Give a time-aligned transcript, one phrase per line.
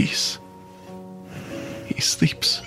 [0.00, 0.40] He's.
[1.94, 2.62] He sleeps.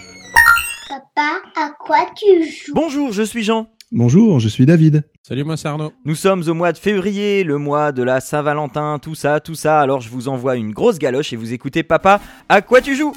[0.87, 2.73] Papa, à quoi tu joues?
[2.75, 3.69] Bonjour, je suis Jean.
[3.91, 5.03] Bonjour, je suis David.
[5.23, 5.93] Salut, moi c'est Arnaud.
[6.05, 9.79] Nous sommes au mois de février, le mois de la Saint-Valentin, tout ça, tout ça.
[9.81, 13.13] Alors je vous envoie une grosse galoche et vous écoutez Papa, à quoi tu joues?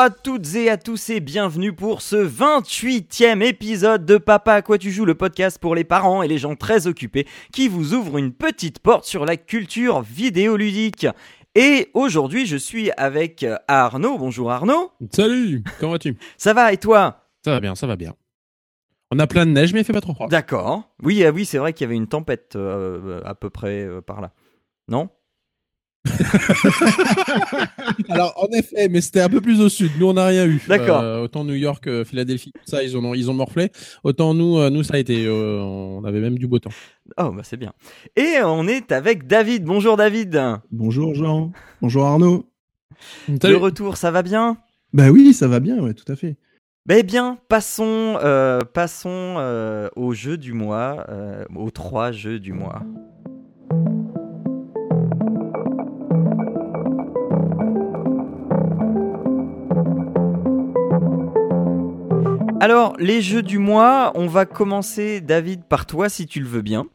[0.00, 4.78] À toutes et à tous et bienvenue pour ce 28e épisode de Papa à quoi
[4.78, 8.16] tu joues, le podcast pour les parents et les gens très occupés qui vous ouvre
[8.16, 11.06] une petite porte sur la culture vidéoludique.
[11.54, 14.16] Et aujourd'hui, je suis avec Arnaud.
[14.16, 14.90] Bonjour Arnaud.
[15.12, 16.16] Salut, comment vas-tu?
[16.38, 17.26] Ça va et toi?
[17.44, 18.14] Ça va bien, ça va bien.
[19.10, 20.28] On a plein de neige, mais il fait pas trop froid.
[20.28, 20.94] D'accord.
[21.02, 24.00] Oui, ah oui, c'est vrai qu'il y avait une tempête euh, à peu près euh,
[24.00, 24.32] par là.
[24.88, 25.10] Non?
[28.08, 29.90] Alors, en effet, mais c'était un peu plus au sud.
[29.98, 30.60] Nous, on n'a rien eu.
[30.68, 31.00] D'accord.
[31.00, 33.70] Euh, autant New York, euh, Philadelphie, tout ça, ils ont, ils ont morflé.
[34.04, 35.26] Autant nous, euh, nous, ça a été.
[35.26, 36.70] euh, on avait même du beau temps.
[37.18, 37.72] Oh, bah c'est bien.
[38.16, 39.64] Et on est avec David.
[39.64, 40.40] Bonjour David.
[40.70, 41.52] Bonjour Jean.
[41.82, 42.46] Bonjour Arnaud.
[43.28, 44.58] Le retour, ça va bien?
[44.92, 46.36] Bah oui, ça va bien, ouais, tout à fait.
[46.92, 52.52] Eh bien, passons, euh, passons euh, au jeu du mois, euh, aux trois jeux du
[52.52, 52.82] mois.
[62.60, 66.62] Alors, les jeux du mois, on va commencer, David, par toi, si tu le veux
[66.62, 66.86] bien.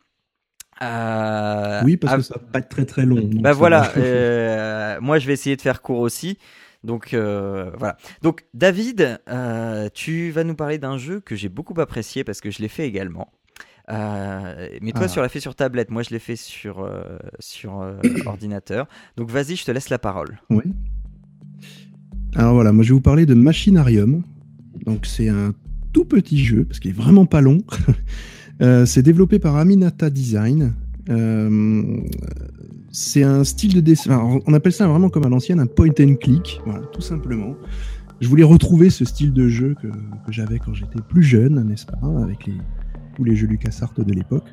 [0.82, 3.30] Euh, oui, parce que ça va pas être très très long.
[3.40, 6.38] bah voilà, euh, moi je vais essayer de faire court aussi.
[6.84, 7.96] Donc euh, voilà.
[8.22, 9.22] Donc David,
[9.94, 12.86] tu vas nous parler d'un jeu que j'ai beaucoup apprécié parce que je l'ai fait
[12.86, 13.32] également.
[13.88, 15.08] Mais toi, Ah.
[15.08, 15.92] tu l'as fait sur tablette.
[15.92, 16.86] Moi, je l'ai fait sur
[17.40, 17.96] sur
[18.26, 18.88] ordinateur.
[19.16, 20.40] Donc vas-y, je te laisse la parole.
[20.50, 20.64] Oui.
[22.36, 24.24] Alors voilà, moi je vais vous parler de Machinarium.
[24.86, 25.54] Donc c'est un
[25.94, 27.60] tout petit jeu, parce qu'il est vraiment pas long.
[28.62, 30.76] Euh, c'est développé par Aminata Design.
[31.10, 32.00] Euh,
[32.90, 34.40] c'est un style de dessin.
[34.46, 36.62] on appelle ça vraiment comme à l'ancienne un point and click,
[36.94, 37.56] tout simplement.
[38.22, 39.90] Je voulais retrouver ce style de jeu que,
[40.30, 42.50] j'avais quand j'étais plus jeune, n'est-ce pas, avec
[43.18, 44.48] tous les jeux LucasArts de l'époque.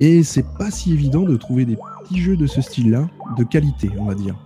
[0.00, 3.08] Et c'est pas si évident de trouver des petits jeux de ce style-là,
[3.38, 4.36] de qualité, on va dire.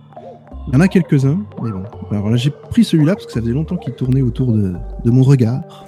[0.67, 1.83] Il y en a quelques-uns, mais bon.
[2.11, 4.73] Alors là, j'ai pris celui-là parce que ça faisait longtemps qu'il tournait autour de,
[5.03, 5.85] de mon regard.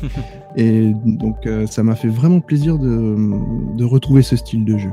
[0.56, 3.16] Et donc, euh, ça m'a fait vraiment plaisir de,
[3.76, 4.92] de retrouver ce style de jeu.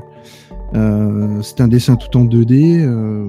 [0.75, 2.81] Euh, c'est un dessin tout en 2D.
[2.81, 3.27] euh,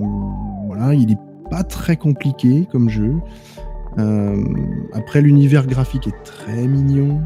[0.67, 1.19] voilà, il est
[1.51, 3.15] pas très compliqué comme jeu.
[3.99, 4.43] Euh,
[4.95, 7.21] après, l'univers graphique est très mignon.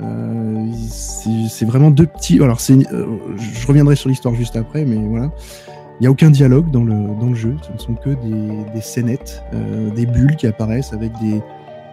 [0.00, 2.42] Euh, c'est vraiment deux petits.
[2.42, 5.30] Alors, c'est, je reviendrai sur l'histoire juste après, mais voilà.
[6.00, 7.56] Il n'y a aucun dialogue dans le, dans le jeu.
[7.62, 11.40] Ce ne sont que des, des scénettes, euh, des bulles qui apparaissent avec des,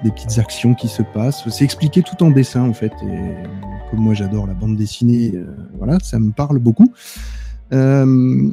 [0.03, 1.47] des petites actions qui se passent.
[1.49, 2.91] C'est expliqué tout en dessin, en fait.
[3.03, 5.45] Et comme moi, j'adore la bande dessinée, euh,
[5.77, 6.91] voilà, ça me parle beaucoup.
[7.73, 8.49] Euh,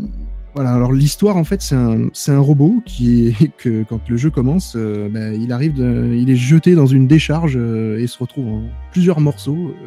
[0.54, 4.74] voilà, alors l'histoire, en fait, c'est un, un robot qui que quand le jeu commence,
[4.76, 8.48] euh, ben, il arrive, de- il est jeté dans une décharge euh, et se retrouve
[8.48, 9.56] en plusieurs morceaux.
[9.56, 9.86] euh,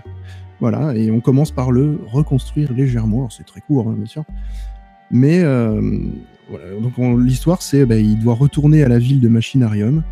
[0.60, 3.30] voilà, et on commence par le reconstruire légèrement.
[3.32, 4.24] C'est très court, hein, bien sûr.
[5.12, 5.82] Mais euh,
[6.50, 10.04] voilà, donc on- l'histoire, c'est ben, il doit retourner à la ville de Machinarium.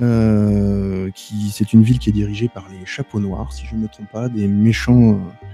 [0.00, 3.82] Euh, qui c'est une ville qui est dirigée par les chapeaux noirs, si je ne
[3.82, 5.46] me trompe pas, des méchants, euh,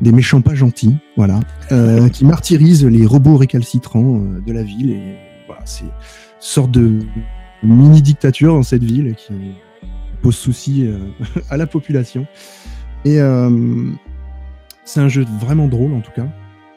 [0.00, 1.40] des méchants pas gentils, voilà,
[1.72, 4.92] euh, qui martyrisent les robots récalcitrants euh, de la ville.
[4.92, 5.90] Et voilà, c'est une
[6.40, 7.00] sorte de
[7.62, 9.34] mini dictature dans cette ville qui
[10.22, 10.96] pose souci euh,
[11.50, 12.26] à la population.
[13.04, 13.18] Et
[14.84, 16.26] c'est un jeu vraiment drôle en tout cas.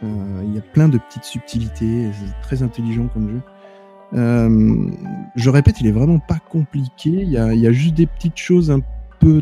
[0.03, 3.41] Euh, Il y a plein de petites subtilités, c'est très intelligent comme jeu.
[4.13, 4.89] Euh,
[5.35, 7.09] je répète, il est vraiment pas compliqué.
[7.09, 8.81] Il y a, y a juste des petites choses un
[9.19, 9.41] peu.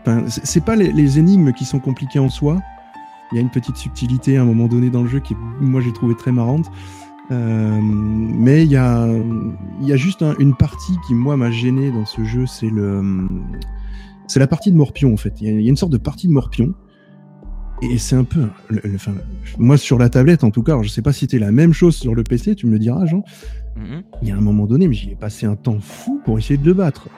[0.00, 2.58] Enfin, c'est pas les, énigmes qui sont compliquées en soi.
[3.30, 5.80] Il y a une petite subtilité à un moment donné dans le jeu qui, moi,
[5.80, 6.70] j'ai trouvé très marrante.
[7.30, 9.06] Euh, mais il y a,
[9.80, 12.46] y a juste un- une partie qui, moi, m'a gêné dans ce jeu.
[12.46, 13.28] C'est le,
[14.26, 15.40] c'est la partie de Morpion en fait.
[15.40, 16.74] Il y a une sorte de partie de Morpion.
[17.82, 19.12] Et c'est un peu, le- le- enfin,
[19.58, 21.72] moi sur la tablette en tout cas, alors je sais pas si c'était la même
[21.72, 23.24] chose sur le PC, tu me le diras, Jean.
[23.76, 24.02] Mhm.
[24.22, 26.56] Il y a un moment donné, mais j'y ai passé un temps fou pour essayer
[26.58, 27.08] de le battre.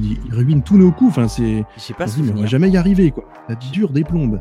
[0.00, 1.10] Il, il- il ruine tous nos coups.
[1.10, 1.64] Enfin, c'est.
[1.84, 3.24] J'ai pas on se dit, mais on va jamais y arriver, quoi.
[3.48, 4.40] Ça dure des plombes.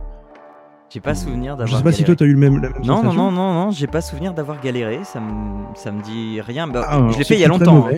[0.89, 1.77] J'ai pas souvenir Je d'avoir.
[1.79, 2.61] sais pas si toi, t'as eu le même.
[2.61, 5.91] La même Non, non, non, non, non, j'ai pas souvenir d'avoir galéré, ça me, ça
[5.91, 6.67] me dit rien.
[6.67, 7.89] Bah, Ah, je l'ai fait il y a longtemps.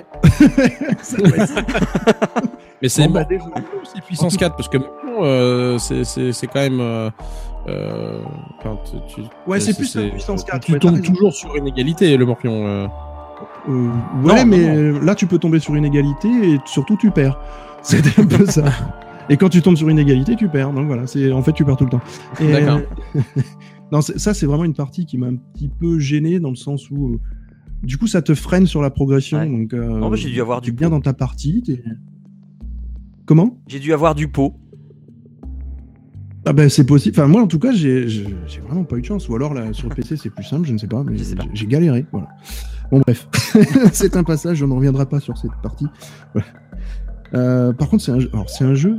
[1.04, 1.18] ça.
[2.82, 3.26] Mais c'est Bon, bah,
[3.84, 4.78] aussi puissance 4 parce que
[5.22, 6.80] euh, c'est c'est c'est quand même.
[6.80, 7.10] Euh,
[7.69, 8.21] euh,
[8.86, 11.68] tu- tu- Ouais, c'est plus la puissance 4, Tu ouais, t'as tombes toujours sur une
[11.68, 12.66] égalité, le Morpion.
[12.68, 12.88] euh.
[13.69, 13.88] Euh,
[14.24, 17.39] ouais, Non, mais là, tu peux tomber sur une égalité et surtout, tu perds.
[17.81, 18.66] C'était un peu ça.
[19.30, 20.74] Et quand tu tombes sur une égalité, tu perds.
[20.74, 22.01] Donc voilà, c'est en fait, tu perds tout le temps.
[22.42, 22.81] Et, D'accord.
[23.92, 26.56] non, c'est- ça, c'est vraiment une partie qui m'a un petit peu gêné dans le
[26.56, 27.19] sens où, euh,
[27.83, 29.38] du coup, ça te freine sur la progression.
[29.39, 29.48] Ouais.
[29.48, 30.95] Donc, euh, Non, mais j'ai dû avoir du bien pot.
[30.95, 31.63] dans ta partie.
[33.25, 33.57] Comment?
[33.68, 34.56] J'ai dû avoir du pot.
[36.45, 37.15] Ah ben c'est possible.
[37.19, 38.06] Enfin moi en tout cas j'ai
[38.68, 39.27] vraiment pas eu de chance.
[39.30, 41.03] Ou alors là sur le PC c'est plus simple, je ne sais pas.
[41.03, 41.18] Mais
[41.53, 42.06] j'ai- galéré.
[42.12, 42.30] Voilà.
[42.91, 43.27] Bon bref,
[43.94, 44.63] c'est un passage.
[44.63, 45.86] On ne reviendra pas sur cette partie.
[46.33, 46.47] Voilà.
[47.36, 48.30] Euh, par contre c'est un jeu.
[48.33, 48.97] Alors un jeu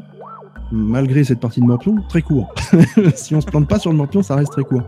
[0.73, 2.55] malgré cette partie de Morpion très court.
[3.17, 4.83] si on se plante pas sur le Morpion ça reste très court.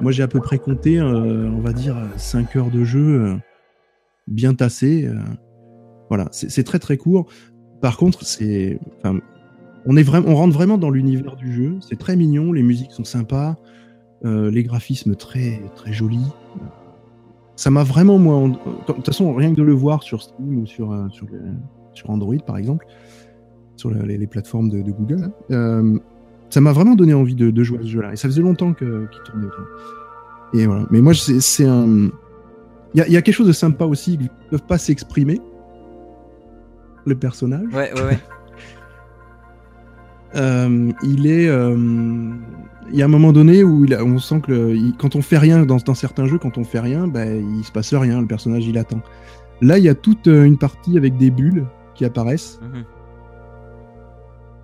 [0.00, 3.36] Moi j'ai à peu près compté euh, on va dire 5 heures de jeu euh,
[4.28, 5.04] bien tassé.
[5.06, 5.18] euh.
[6.08, 7.26] voilà c'est c'est très très court.
[7.82, 9.18] Par contre c'est enfin
[9.86, 11.76] on est vraiment, on rentre vraiment dans l'univers du jeu.
[11.80, 13.56] C'est très mignon, les musiques sont sympas,
[14.24, 16.26] euh, les graphismes très très jolis.
[17.56, 18.48] Ça m'a vraiment moi,
[18.88, 21.26] de toute façon rien que de le voir sur Steam ou sur euh, sur,
[21.94, 22.86] sur Android par exemple,
[23.76, 25.98] sur le- les, les plateformes de, de Google, hein, euh,
[26.50, 28.12] ça m'a vraiment donné envie de, de jouer à ce jeu-là.
[28.12, 29.64] Et ça faisait longtemps qu'il tournait autour.
[30.54, 30.86] Et voilà.
[30.90, 32.08] Mais moi c'est un,
[32.94, 35.40] il y a, il y a quelque chose de sympa aussi, ils peuvent pas s'exprimer.
[37.06, 37.66] Le personnage.
[37.72, 38.18] Ouais, ouais, ouais.
[40.36, 41.48] Euh, il est.
[41.48, 41.76] euh,
[42.92, 45.14] il y a un moment donné où il a- on sent que le- il- quand
[45.16, 47.92] on fait rien dans, dans certains jeux, quand on fait rien, bah, il se passe
[47.94, 48.20] rien.
[48.20, 49.00] Le personnage il attend.
[49.60, 52.58] Là, il y a toute euh, une partie avec des bulles qui apparaissent.
[52.62, 52.84] Mhm.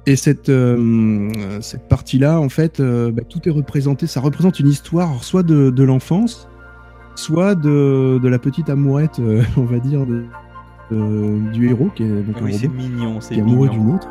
[0.09, 1.31] Et cette, euh,
[1.61, 4.07] cette partie-là, en fait, bah, tout est représenté.
[4.07, 6.49] Ça représente une histoire, soit de, de l'enfance,
[7.17, 9.21] soit de, de la petite amourette,
[9.57, 10.25] on va dire, de,
[11.53, 13.95] du héros, qui est donc un Oui, c'est robot mignon, c'est qui est amoureux d'une
[13.95, 14.09] autre.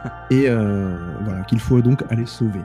[0.30, 2.60] et euh, voilà, qu'il faut donc aller sauver.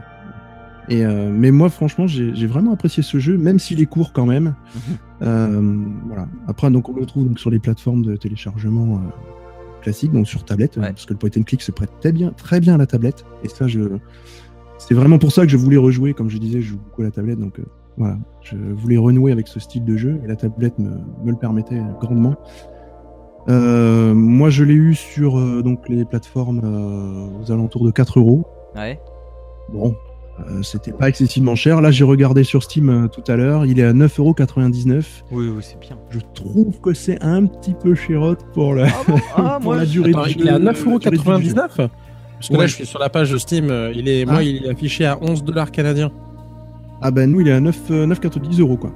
[0.90, 4.26] Et euh, mais moi, franchement, j'ai vraiment apprécié ce jeu, même s'il est court quand
[4.26, 4.56] même.
[4.76, 4.82] Mhm.
[5.24, 6.28] Euh, voilà.
[6.48, 9.00] Après, donc on le trouve donc sur les plateformes de téléchargement euh,
[9.82, 10.88] classiques, donc sur tablette, Ouais.
[10.90, 13.26] parce que le point and click se prête très bien, très bien à la tablette.
[13.44, 13.82] Et ça, je,
[14.78, 16.14] c'est vraiment pour ça que je voulais rejouer.
[16.14, 17.64] Comme je disais, je joue beaucoup à la tablette, donc euh,
[17.98, 20.92] voilà, je voulais renouer avec ce style de jeu et la tablette me,
[21.26, 22.36] me le permettait grandement.
[23.50, 28.20] Euh, moi, je l'ai eu sur euh, donc les plateformes euh, aux alentours de 4
[28.20, 28.46] euros.
[28.76, 29.00] Ouais.
[29.72, 29.96] Bon,
[30.40, 31.80] euh, c'était pas excessivement cher.
[31.82, 35.04] Là, j'ai regardé sur Steam euh, tout à l'heure, il est à 9,99€.
[35.32, 35.98] Oui, oui, c'est bien.
[36.10, 39.78] Je trouve que c'est un petit peu chérotte pour la, Ah, bon Ah, pour moi,
[39.78, 40.98] la durée Attends, du il est à jeu, la durée
[41.40, 41.54] du jeu.
[41.56, 41.90] 9,99€ Parce
[42.50, 42.68] que là, Ouais.
[42.68, 43.72] je suis sur la page de Steam.
[43.96, 44.44] Il est, moi, Ah.
[44.44, 46.12] il est affiché à 11 dollars canadiens.
[47.02, 48.92] Ah ben nous, il est à 9, euh, 9,90 euros quoi.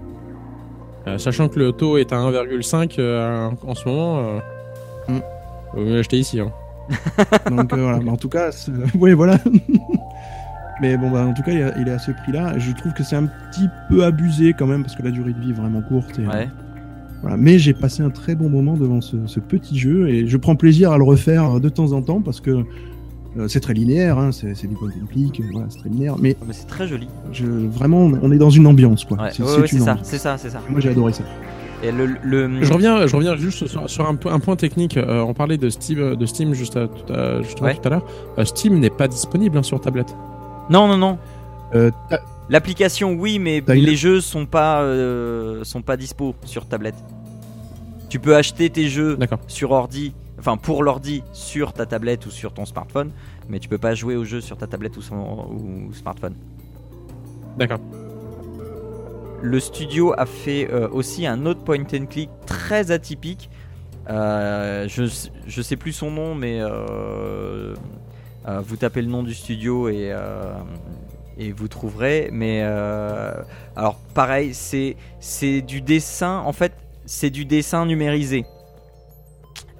[1.07, 4.19] Euh, sachant que le taux est à 1,5 euh, en ce moment.
[4.19, 4.39] Euh...
[5.07, 5.19] Mm.
[5.73, 6.39] Vaut mieux l'acheter ici.
[6.39, 6.51] Hein.
[7.49, 8.49] Donc euh, voilà, Mais en tout cas,
[8.99, 9.37] oui voilà.
[10.81, 12.57] Mais bon, bah, en tout cas, il est à, il est à ce prix-là.
[12.57, 15.39] Je trouve que c'est un petit peu abusé quand même parce que la durée de
[15.39, 16.17] vie est vraiment courte.
[16.19, 16.49] Et, Ouais.
[17.21, 17.37] Voilà.
[17.37, 20.55] Mais j'ai passé un très bon moment devant ce, ce petit jeu et je prends
[20.55, 22.63] plaisir à le refaire de temps en temps parce que euh,
[23.47, 26.15] c'est très linéaire, hein, c'est du point and click, euh, voilà, c'est très linéaire.
[26.19, 27.07] Mais Mais c'est très joli.
[27.31, 29.17] je, vraiment, on est dans une ambiance, quoi.
[29.21, 29.99] Ouais, C'est ouais, ouais, ça, ambiance.
[30.03, 30.61] c'est ça, c'est ça.
[30.69, 31.23] Moi, j'ai adoré ça.
[31.83, 32.63] Et le, le...
[32.63, 34.97] Je reviens, je reviens juste sur, sur un, po- un point technique.
[34.97, 37.75] Euh, on parlait de Steam, de Steam juste à, tout à- justement Ouais.
[37.75, 38.05] tout à l'heure.
[38.37, 40.15] Euh, Steam n'est pas disponible hein, sur tablette.
[40.69, 41.17] Non, non, non.
[41.73, 41.89] Euh,
[42.49, 46.95] L'application, oui, mais les jeux sont pas, euh, sont pas dispo sur tablette.
[48.09, 52.51] Tu peux acheter tes jeux sur ordi, enfin pour l'ordi sur ta tablette ou sur
[52.51, 53.11] ton smartphone,
[53.47, 56.33] mais tu peux pas jouer aux jeux sur ta tablette ou, son, ou smartphone.
[57.57, 57.79] D'accord.
[59.43, 63.51] Le studio a fait euh, aussi un autre point and click très atypique.
[64.09, 65.03] Euh, je,
[65.45, 67.75] je sais plus son nom, mais euh,
[68.63, 70.11] vous tapez le nom du studio et,
[71.37, 72.29] et vous trouverez.
[72.31, 72.63] Mais
[73.75, 76.39] alors pareil, c'est c'est du dessin.
[76.39, 76.73] En fait,
[77.05, 78.45] c'est du dessin numérisé.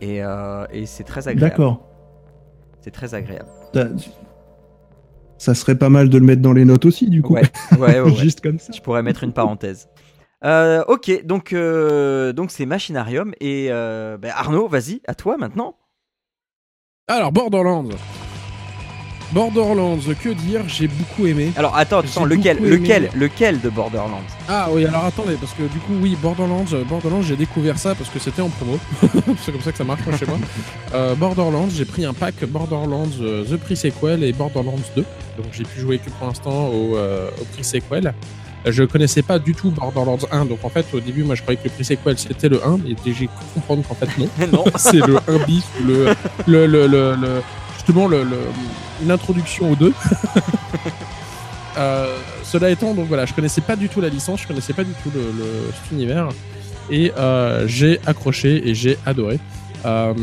[0.01, 1.51] Et, euh, et c'est très agréable.
[1.51, 1.88] D'accord.
[2.81, 3.50] C'est très agréable.
[5.38, 7.34] Ça serait pas mal de le mettre dans les notes aussi, du coup.
[7.34, 7.43] Ouais,
[7.74, 8.00] ouais, ouais.
[8.01, 8.15] ouais.
[8.15, 8.74] Juste comme ça.
[8.74, 9.88] Je pourrais mettre une parenthèse.
[10.43, 15.75] Euh, ok, donc euh, donc c'est Machinarium et euh, ben, Arnaud, vas-y, à toi maintenant.
[17.08, 17.89] Alors Borderlands.
[19.31, 21.51] Borderlands, que dire J'ai beaucoup aimé.
[21.55, 24.21] Alors attends, attends, lequel, lequel, lequel de Borderlands?
[24.50, 27.95] Ah oui, alors attendez, parce que du coup, oui, Borderlands, euh, Borderlands, j'ai découvert ça
[27.95, 28.77] parce que c'était en promo.
[29.41, 30.38] c'est comme ça que ça marche moi, chez moi.
[30.93, 35.05] Euh, Borderlands, j'ai pris un pack Borderlands euh, The Pre-Sequel et Borderlands 2.
[35.38, 38.13] Donc j'ai pu jouer que pour l'instant au, euh, au Pre-Sequel.
[38.65, 41.57] Je connaissais pas du tout Borderlands 1, donc en fait au début moi je croyais
[41.57, 44.29] que le pre-sequel c'était le 1, et j'ai cru comprendre qu'en fait non.
[44.53, 44.63] non.
[44.75, 46.05] c'est le 1 bis ou le,
[46.45, 47.41] le, le, le,
[47.81, 48.38] justement le, le-
[49.05, 49.93] l'introduction au 2.
[51.77, 54.83] Euh, cela étant, donc voilà, je connaissais pas du tout la licence, je connaissais pas
[54.83, 56.27] du tout le, le- cet univers,
[56.89, 59.39] et euh, j'ai accroché et j'ai adoré.
[59.85, 60.13] Euh,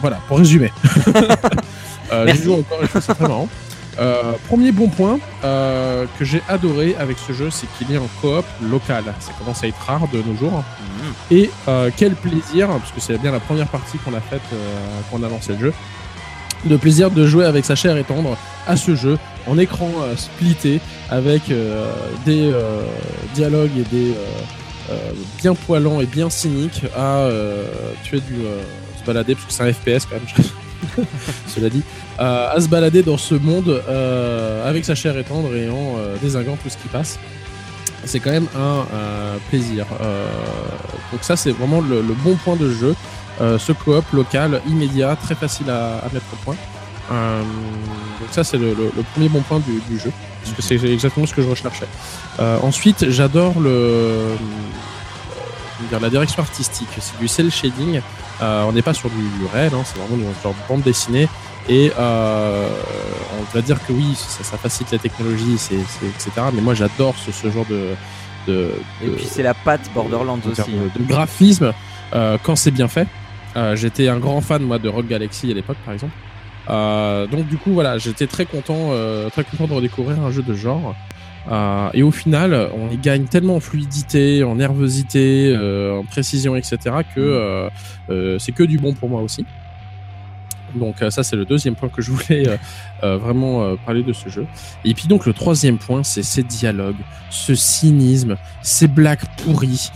[0.00, 0.72] voilà, pour résumer.
[2.12, 2.48] euh, Merci.
[2.48, 3.46] encore très marrant.
[4.48, 9.04] Premier bon point que j'ai adoré avec ce jeu, c'est qu'il est en coop local.
[9.20, 10.64] Ça commence à être rare de nos jours.
[11.30, 11.36] Mhm.
[11.38, 11.50] Et
[11.98, 14.56] quel plaisir, parce que c'est bien la première partie qu'on a faite euh,
[15.10, 15.72] quand on a lancé le jeu,
[16.64, 18.36] de plaisir de jouer avec sa chair et tendre
[18.66, 21.90] à ce jeu en écran euh, splitté avec euh,
[22.24, 22.82] des euh,
[23.34, 24.14] dialogues et des
[25.38, 27.28] bien poilants et bien cyniques à
[28.04, 28.36] tuer du
[29.00, 31.06] se balader parce que c'est un FPS quand même.
[31.48, 31.82] Cela dit,
[32.18, 33.82] à se balader dans ce monde
[34.64, 37.18] avec sa chair et tendre et en désinguant tout ce qui passe
[38.04, 38.84] c'est quand même un
[39.50, 39.86] plaisir.
[41.10, 42.94] Donc ça, c'est vraiment le bon point de jeu.
[43.40, 46.56] Euh, ce coop local, immédiat, très facile à, à mettre au point.
[47.12, 50.10] Euh, donc ça, c'est le, le- le premier bon point du, du jeu,
[50.42, 51.86] parce que c'est exactement ce que je recherchais.
[52.40, 54.36] Euh, ensuite, j'adore le
[55.78, 56.88] comment dire, la direction artistique.
[57.00, 58.00] C'est du cel shading.
[58.42, 60.82] Euh, on n'est pas sur du, du réel, hein, c'est vraiment une genre de bande
[60.82, 61.28] dessinée.
[61.68, 62.68] Et euh,
[63.38, 66.30] on va dire que oui, ça, ça facilite la technologie, etc.
[66.54, 67.90] Mais moi, j'adore ce, ce genre de,
[68.46, 68.70] de,
[69.02, 70.62] Et de- puis c'est la patte Borderlands aussi.
[70.62, 71.72] dire, de, de graphisme
[72.14, 73.06] euh, quand c'est bien fait.
[73.56, 76.12] Euh, j'étais un grand fan moi de Rock Galaxy à l'époque, par exemple.
[76.68, 80.42] Euh, donc du coup voilà, j'étais très content, euh, très content de redécouvrir un jeu
[80.42, 80.94] de genre.
[81.50, 86.56] Euh, et au final, on y gagne tellement en fluidité, en nervosité, euh, en précision,
[86.56, 86.76] etc.
[87.14, 87.68] que euh,
[88.10, 89.46] euh, c'est que du bon pour moi aussi.
[90.76, 92.56] Donc euh, ça c'est le deuxième point que je voulais euh,
[93.02, 94.46] euh, vraiment parler de ce jeu.
[94.84, 96.96] Et puis donc le troisième point c'est ces dialogues,
[97.30, 99.90] ce cynisme, ces blagues pourries,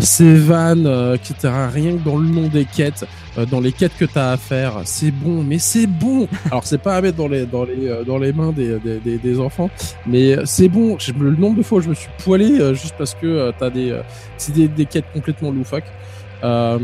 [0.00, 1.52] ces vannes, etc.
[1.72, 3.06] Rien que dans le nom des quêtes,
[3.50, 6.28] dans les quêtes que tu as à faire, c'est bon, mais c'est bon.
[6.50, 9.40] Alors c'est pas à mettre dans les dans les dans les mains des des, des,
[9.40, 9.70] enfants,
[10.06, 10.96] mais c'est bon.
[11.18, 13.98] Le nombre de fois où je me suis poilé juste parce que t'as des
[14.36, 15.90] c'est des, des quêtes complètement loufoques.
[16.42, 16.78] Euh,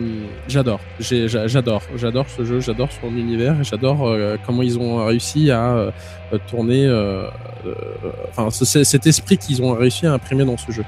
[0.46, 5.72] j'adore, j'adore, j'adore ce jeu, j'adore son univers j'adore euh, comment ils ont réussi à
[5.72, 5.90] euh,
[6.48, 6.86] tourner,
[8.30, 10.84] enfin cet esprit qu'ils ont réussi à imprimer dans ce jeu.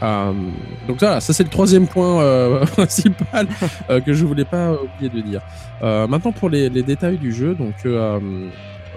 [0.00, 3.48] Donc voilà, ça c'est le troisième point principal
[3.88, 5.40] que je voulais pas oublier de dire.
[5.82, 7.74] Maintenant pour les, détails du jeu, donc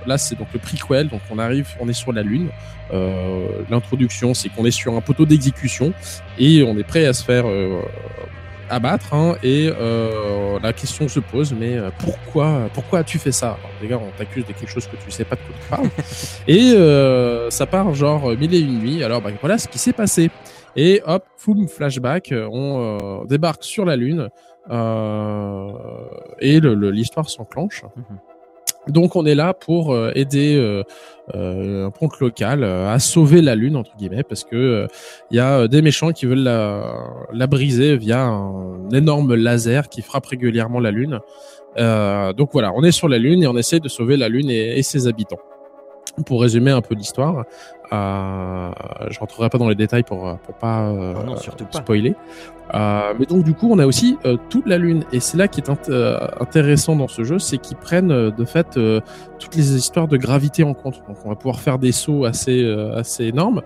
[0.05, 2.49] là c'est donc le prequel, donc on arrive, on est sur la lune.
[3.71, 5.93] L'introduction, c'est qu'on est sur un poteau d'exécution
[6.37, 7.45] et on est prêt à se faire
[8.69, 9.13] abattre.
[9.13, 13.49] hein, et euh, la question se pose, mais euh, pourquoi, pourquoi as-tu fait ça?
[13.59, 15.67] Alors, Les gars, on t'accuse de quelque chose que tu sais pas de quoi tu
[15.69, 15.89] parles.
[16.47, 19.03] et euh, ça part genre mille et une nuits.
[19.03, 20.29] Alors bah, voilà ce qui s'est passé.
[20.75, 24.29] Et hop, foum, flashback, euh, on euh, débarque sur la Lune
[24.69, 25.71] euh,
[26.39, 27.83] et le- le- l'histoire s'enclenche.
[28.89, 30.83] Donc on est là pour euh, aider euh,
[31.35, 34.87] euh, un ponte local à sauver la Lune entre guillemets parce que
[35.31, 40.25] il y a des méchants qui veulent la, briser via un énorme laser qui frappe
[40.25, 41.19] régulièrement la Lune.
[41.77, 44.81] Donc voilà, on est sur la Lune et on essaie de sauver la Lune et
[44.83, 45.39] ses habitants.
[46.25, 47.45] Pour résumer un peu l'histoire,
[47.91, 48.69] euh,
[49.09, 51.79] je rentrerai pas dans les détails pour pour pas, euh, non, surtout pas.
[51.79, 52.15] spoiler.
[52.75, 55.47] Euh, mais donc du coup, on a aussi euh, toute la lune, et c'est là
[55.47, 59.01] qui est int- euh, intéressant dans ce jeu, c'est qu'ils prennent euh, de fait euh,
[59.39, 61.01] toutes les histoires de gravité en compte.
[61.07, 63.63] Donc on va pouvoir faire des sauts assez euh, assez énormes.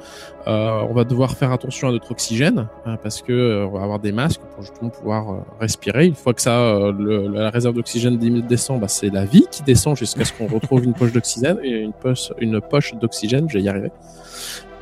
[0.48, 3.84] Euh, on va devoir faire attention à notre oxygène hein, parce que euh, on va
[3.84, 6.06] avoir des masques pour justement pouvoir euh, respirer.
[6.06, 9.64] Une fois que ça, euh, le- la réserve d'oxygène descend, bah, c'est la vie qui
[9.64, 13.50] descend jusqu'à ce qu'on retrouve une poche d'oxygène et une poche une poche d'oxygène.
[13.50, 13.92] Je vais y arriver.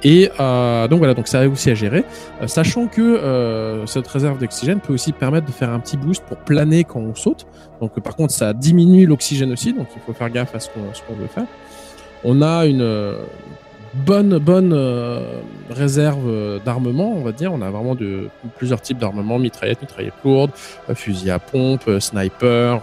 [0.03, 2.03] Et euh, donc voilà, donc ça a aussi à gérer,
[2.41, 6.23] Euh, sachant que euh, cette réserve d'oxygène peut aussi permettre de faire un petit boost
[6.25, 7.45] pour planer quand on saute.
[7.81, 11.13] Donc par contre, ça diminue l'oxygène aussi, donc il faut faire gaffe à ce qu'on
[11.15, 11.45] veut faire.
[12.23, 13.15] On a une euh,
[13.93, 17.51] bonne bonne euh, réserve d'armement, on va dire.
[17.53, 19.79] On a vraiment de plusieurs types d'armement mitraillettes
[20.23, 20.51] lourdes,
[20.89, 22.81] euh, fusils à pompe, sniper,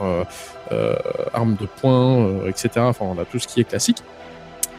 [1.33, 2.71] armes de poing, etc.
[2.79, 4.03] Enfin, on a tout ce qui est classique.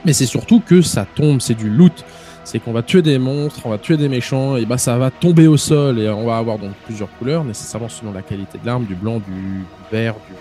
[0.06, 2.06] Mais c'est surtout que ça tombe, c'est du loot
[2.50, 5.12] c'est qu'on va tuer des monstres, on va tuer des méchants, et bah ça va
[5.12, 8.66] tomber au sol et on va avoir donc plusieurs couleurs, nécessairement selon la qualité de
[8.66, 10.34] l'arme, du blanc, du vert, du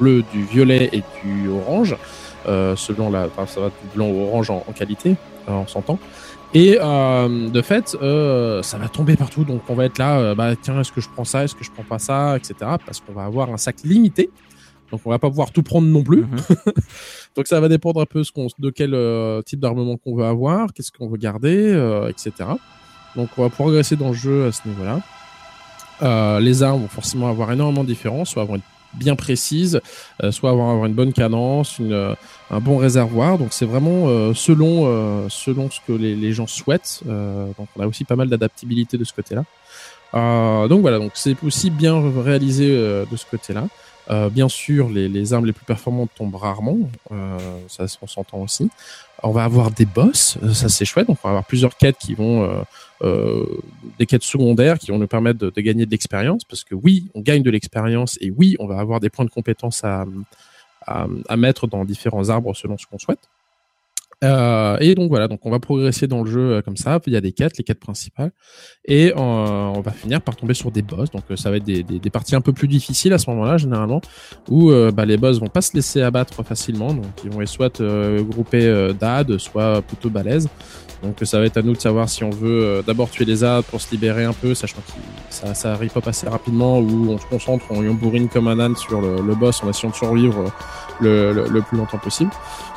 [0.00, 1.94] bleu, du violet et du orange,
[2.48, 5.16] euh, selon la, ça va du blanc au orange en, qualité,
[5.48, 5.98] euh, on s'entend.
[6.54, 10.56] Et euh, de fait, euh, ça va tomber partout, donc on va être là, bah
[10.56, 12.54] tiens, est-ce que je prends ça, est-ce que je prends pas ça, etc.
[12.86, 14.30] Parce qu'on va avoir un sac limité
[14.90, 16.22] Donc on va pas pouvoir tout prendre non plus.
[16.22, 16.36] Mhm.
[17.36, 20.24] Donc ça va dépendre un peu ce qu'on, de quel euh, type d'armement qu'on veut
[20.24, 22.32] avoir, qu'est-ce qu'on veut garder, euh, etc.
[23.14, 25.00] Donc on va progresser dans le jeu à ce niveau-là.
[26.02, 28.64] Euh, les armes vont forcément avoir énormément de différences, soit vont être
[28.94, 29.80] bien précises,
[30.22, 32.14] euh, soit vont avoir une bonne cadence, une,
[32.50, 33.38] un bon réservoir.
[33.38, 37.02] Donc c'est vraiment selon selon ce que les, les gens souhaitent.
[37.04, 39.44] Donc on a aussi pas mal d'adaptabilité de ce côté-là.
[40.68, 43.66] Donc voilà, donc c'est aussi bien réalisé de ce côté-là.
[44.08, 46.78] Euh, bien sûr, les, les armes les plus performantes tombent rarement,
[47.10, 48.70] euh, ça on s'entend aussi.
[49.22, 51.08] On va avoir des boss, euh, ça c'est chouette.
[51.08, 52.62] Donc on va avoir plusieurs quêtes qui vont, euh,
[53.02, 53.44] euh,
[53.98, 57.10] des quêtes secondaires qui vont nous permettre de, de gagner de l'expérience, parce que oui,
[57.14, 60.04] on gagne de l'expérience et oui, on va avoir des points de compétence à,
[60.86, 63.28] à, à mettre dans différents arbres selon ce qu'on souhaite.
[64.24, 66.98] Euh, et donc voilà, donc on va progresser dans le jeu euh, comme ça.
[67.06, 68.32] Il y a des quêtes, les quêtes principales,
[68.86, 71.10] et euh, on va finir par tomber sur des boss.
[71.10, 73.28] Donc euh, ça va être des, des, des parties un peu plus difficiles à ce
[73.30, 74.00] moment-là généralement,
[74.48, 76.94] où bah, les boss vont pas se laisser abattre facilement.
[76.94, 80.48] Donc ils vont être soit euh, groupés d'ad, soit plutôt balèzes.
[81.02, 83.64] Donc ça va être à nous de savoir si on veut d'abord tuer les ad
[83.64, 84.92] pour se libérer un peu, sachant que
[85.28, 88.76] ça, ça pas assez rapidement, ou on se concentre, on, on bourrine comme un âne
[88.76, 90.50] sur le, le boss en essayant de survivre
[91.00, 92.30] le, le plus longtemps possible.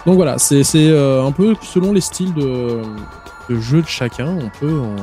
[0.06, 2.82] Donc voilà, c'est c'est, euh, un peu selon les styles de,
[3.50, 4.96] de jeu de chacun, on peut on,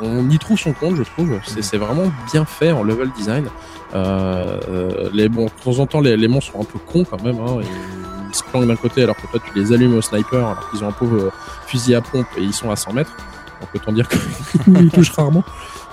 [0.00, 1.38] on y trouve son compte, je trouve.
[1.44, 3.48] C'est c'est vraiment bien fait en level design.
[3.94, 7.04] Euh, euh, les bon, de temps en temps, les, les monstres sont un peu cons
[7.04, 7.38] quand même.
[7.40, 10.70] Hein, ils, se planquent d'un côté alors que toi tu les allumes au sniper alors
[10.70, 11.32] qu'ils ont un pauvre euh,
[11.66, 13.16] fusil à pompe et ils sont à 100 mètres.
[13.60, 15.42] Donc autant dire qu'ils touchent rarement.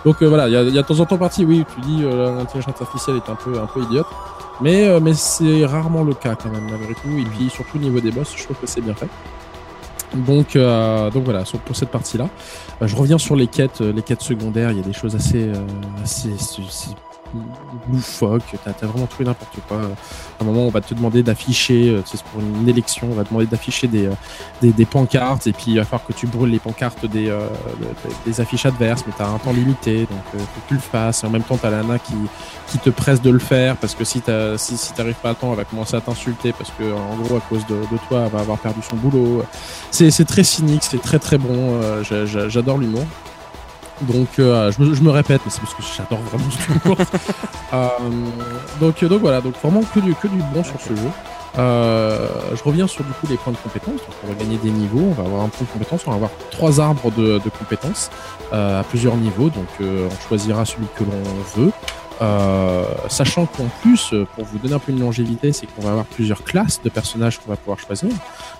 [0.05, 1.65] Donc euh, voilà, il y a, il y a de temps en temps partie, oui,
[1.74, 4.07] tu dis euh, l'intelligence artificielle est un peu un peu idiote.
[4.62, 7.18] Mais, euh, mais c'est rarement le cas quand même malgré tout.
[7.18, 9.10] Et puis surtout au niveau des boss, je trouve que c'est bien fait.
[10.16, 12.30] Donc, euh, donc voilà, pour cette partie-là.
[12.82, 14.72] Euh, je reviens sur les quêtes, euh, les quêtes secondaires.
[14.72, 15.56] Il y a des choses assez, euh,
[16.04, 16.30] assez,
[17.91, 18.56] loufoques.
[18.63, 19.77] T'as as vraiment tout et n'importe quoi.
[19.77, 23.24] À un moment, on va te demander d'afficher, euh, c'est pour une élection, on va
[23.24, 24.12] te demander d'afficher des, euh,
[24.62, 27.48] des, des pancartes et puis il va falloir que tu brûles les pancartes des, euh,
[28.25, 31.24] des, affiches adverses, mais t'as un temps limité, donc faut que tu le fasses.
[31.24, 32.13] Et en même temps, t'as la nana qui,
[32.67, 35.51] qui te presse de le faire parce que si t'as si, t'arrives pas à temps,
[35.51, 37.75] elle va commencer à t'insulter parce que en gros à cause de,
[38.07, 39.44] toi, elle va avoir perdu son boulot.
[39.92, 41.81] C'est très cynique, c'est très très bon.
[42.03, 43.03] j'a- j'a- J'adore l'humour.
[44.01, 46.98] Donc euh, je, me, je me répète, mais c'est parce que j'adore vraiment ce humour.
[47.74, 47.90] Euh,
[48.79, 51.10] donc donc voilà, donc vraiment que du que du bon sur ce jeu.
[51.57, 54.00] Euh, je reviens sur du coup les points de compétences.
[54.00, 56.16] Donc on va gagner des niveaux, on va avoir un point de compétence, on va
[56.16, 58.10] avoir trois arbres de, de compétences
[58.53, 59.50] euh, à plusieurs niveaux.
[59.50, 61.72] Donc euh, on choisira celui que l'on veut.
[62.22, 65.92] Euh, sachant qu'en plus, euh, pour vous donner un peu une longévité, c'est qu'on va
[65.92, 68.10] avoir plusieurs classes de personnages qu'on va pouvoir choisir.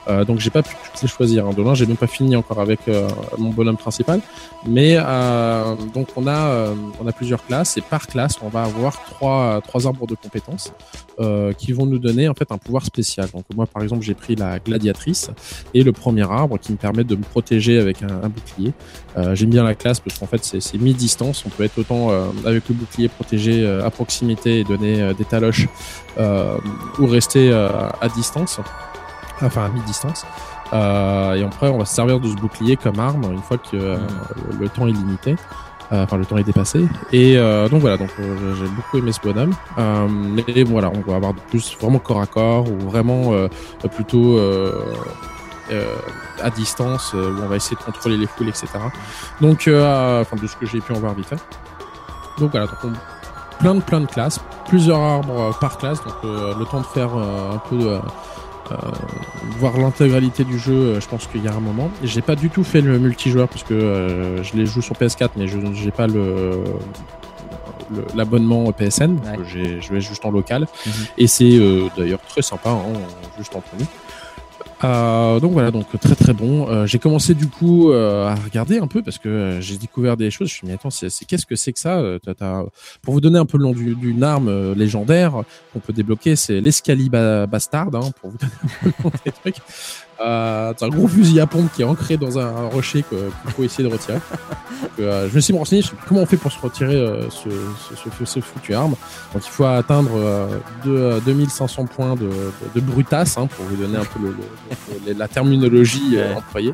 [0.10, 1.48] Euh, donc j'ai pas pu toutes les choisir.
[1.48, 1.52] Hein.
[1.56, 4.22] Demain, j'ai même pas fini encore avec euh, mon bonhomme principal.
[4.66, 9.04] Mais euh, donc on a on a plusieurs classes et par classe, on va avoir
[9.04, 10.74] trois trois arbres de compétences
[11.58, 13.28] qui vont nous donner en fait un pouvoir spécial.
[13.34, 15.32] Donc moi, par exemple, j'ai pris la gladiatrice
[15.74, 18.72] et le premier arbre qui me permet de me protéger avec un, un bouclier.
[19.34, 21.44] J'aime bien la classe parce qu'en fait c'est mi-distance.
[21.46, 22.10] On peut être autant
[22.46, 25.68] avec le bouclier protégé à proximité et donner des taloches
[26.20, 28.60] ou rester à distance,
[29.42, 30.26] enfin à mi-distance.
[30.74, 33.76] Euh, et après on va se servir de ce bouclier comme arme une fois que
[33.78, 33.98] euh,
[34.52, 35.36] le, le temps est limité.
[35.94, 36.86] Euh, Enfin, le temps est dépassé.
[37.14, 39.54] Et euh, donc voilà, donc euh, j'ai beaucoup aimé ce bonhomme.
[39.78, 43.48] Euh, mais voilà, on va avoir de plus vraiment corps à corps ou vraiment euh,
[43.96, 44.84] plutôt euh,
[45.72, 45.96] euh,
[46.44, 48.68] à distance où on va essayer de contrôler les foules, etc.
[49.40, 51.40] Donc, euh, enfin, de ce que j'ai pu en voir vite fait.
[52.38, 52.92] Donc voilà, donc on-
[53.60, 57.14] plein de plein de classes, plusieurs arbres par classe, donc euh, le temps de faire
[57.16, 58.00] un peu euh,
[59.60, 61.90] voir l'intégralité du jeu, euh, je pense qu'il y a un moment.
[62.04, 65.30] J'ai pas du tout fait le multijoueur parce que euh, je les joue sur PS4,
[65.36, 66.64] mais je j'ai pas le
[68.16, 69.40] l'abonnement PSN, Ouais.
[69.40, 70.92] euh, j'ai- je vais juste en local Mhm.
[71.18, 72.84] et c'est euh, d'ailleurs très sympa, hein,
[73.38, 73.86] juste entre nous.
[74.84, 76.70] Euh, donc voilà, donc très très bon.
[76.70, 80.18] Euh, j'ai commencé du coup euh, à regarder un peu parce que euh, j'ai découvert
[80.18, 80.50] des choses.
[80.50, 82.20] Je me suis dit mais attends, c'est qu'est-ce que c'est que ça Euh,
[83.02, 86.62] Pour vous donner un peu le nom du- d'une arme légendaire qu'on peut débloquer, c'est
[86.62, 87.88] l'escaliba bastard.
[87.96, 89.56] Hein, pour vous donner un peu le nom des trucs.
[90.20, 93.52] Euh, c'est un gros fusil à pompe qui est ancré dans un, un rocher qu'il
[93.56, 94.16] faut essayer de retirer.
[94.82, 97.50] Donc, euh, je me suis renseigné sur comment on fait pour se retirer euh, ce,
[97.50, 98.96] ce, ce, foutu arme.
[99.34, 100.48] Donc il faut atteindre euh,
[100.84, 102.32] deux- 2500 points de, de,
[102.76, 106.74] de brutasse, hein, pour vous donner un peu le, le- le- la terminologie employée.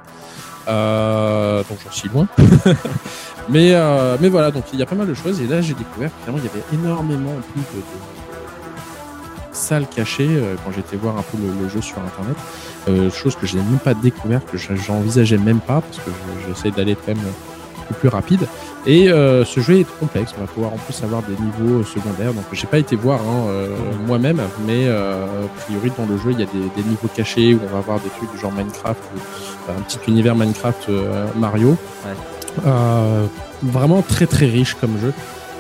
[0.66, 2.28] Donc j'en suis loin.
[3.50, 3.74] mais,
[4.22, 5.42] mais voilà, donc il y a pas mal de choses.
[5.42, 9.56] Et là j'ai découvert que finalement il y avait énormément en plus de, de- de
[9.56, 10.30] salles cachées
[10.64, 12.36] quand j'étais voir un peu le jeu sur internet.
[12.90, 16.12] Euh, chose que je n'ai même pas découvert, que je- j'envisageais même pas, parce que
[16.12, 17.24] je- j'essaie d'aller quand même
[17.78, 18.42] beaucoup plus rapide.
[18.86, 20.34] Et euh, ce jeu est complexe.
[20.38, 22.34] On va pouvoir en plus avoir des niveaux secondaires.
[22.34, 23.70] Donc j'ai pas été voir hein, euh,
[24.06, 27.54] moi-même, mais euh, a priori dans le jeu il y a des, des, niveaux cachés
[27.54, 31.26] où on va avoir des trucs du genre Minecraft, ou, un petit univers Minecraft euh,
[31.38, 31.70] Mario.
[31.70, 32.12] Ouais.
[32.68, 33.26] Euh,
[33.62, 35.14] vraiment très très riche comme jeu.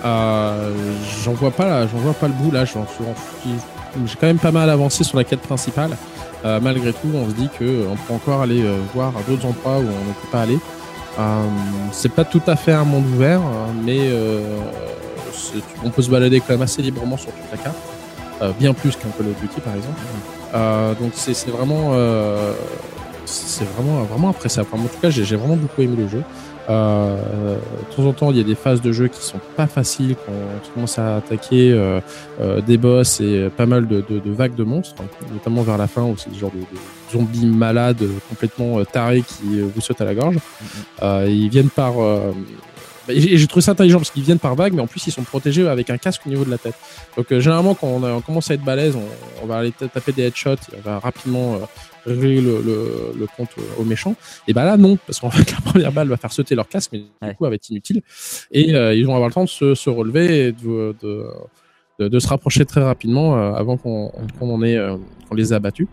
[0.04, 0.74] Euh,
[1.24, 2.66] j'en vois pas là, j'en vois pas le bout là.
[2.66, 3.54] J'en suis
[4.06, 5.92] j'ai quand même pas mal avancé sur la quête principale.
[6.46, 9.46] Euh, malgré tout, on se dit que on peut encore aller euh, voir à d'autres
[9.46, 10.60] endroits où on ne peut pas aller.
[11.20, 11.44] Euh,
[11.92, 13.42] c'est pas tout à fait un monde ouvert,
[13.86, 14.60] mais euh,
[15.86, 17.78] on peut se balader quand même assez librement sur toute la carte,
[18.42, 20.00] euh, bien plus qu'un Call of Duty par exemple.
[20.56, 22.54] Euh, donc c'est vraiment, euh,
[23.26, 24.68] c'est vraiment vraiment appréciable.
[24.74, 26.24] En tout cas, j'ai vraiment beaucoup aimé le jeu.
[26.70, 27.58] Euh,
[27.90, 30.16] de temps en temps, il y a des phases de jeu qui sont pas faciles
[30.26, 32.00] quand on commence à attaquer euh,
[32.42, 35.88] euh, des boss et pas mal de, de, de, vagues de monstres, notamment vers la
[35.88, 39.82] fin où c'est des genres de, de zombies malades complètement euh, tarés qui euh, vous
[39.82, 40.38] sautent à la gorge.
[41.02, 41.94] Euh, ils viennent par
[43.10, 45.24] et j'ai trouvé ça intelligent parce qu'ils viennent par vagues, mais en plus ils sont
[45.24, 46.76] protégés avec un casque au niveau de la tête.
[47.18, 49.04] Donc euh, généralement quand on, a, on, commence à être balèze, on,
[49.44, 51.58] on, va aller taper des headshots, et on va rapidement euh,
[52.06, 54.16] le, le, le, compte aux méchants.
[54.48, 56.92] Et bah là non, parce qu'en fait la première balle va faire sauter leur casque,
[56.94, 58.02] mais du coup elle va être inutile.
[58.52, 61.26] Et euh, ils vont avoir le temps de se, se relever et de, de,
[62.00, 64.80] de, de, se rapprocher très rapidement euh, avant qu'on qu en ait,
[65.30, 65.88] qu'on les ait abattus.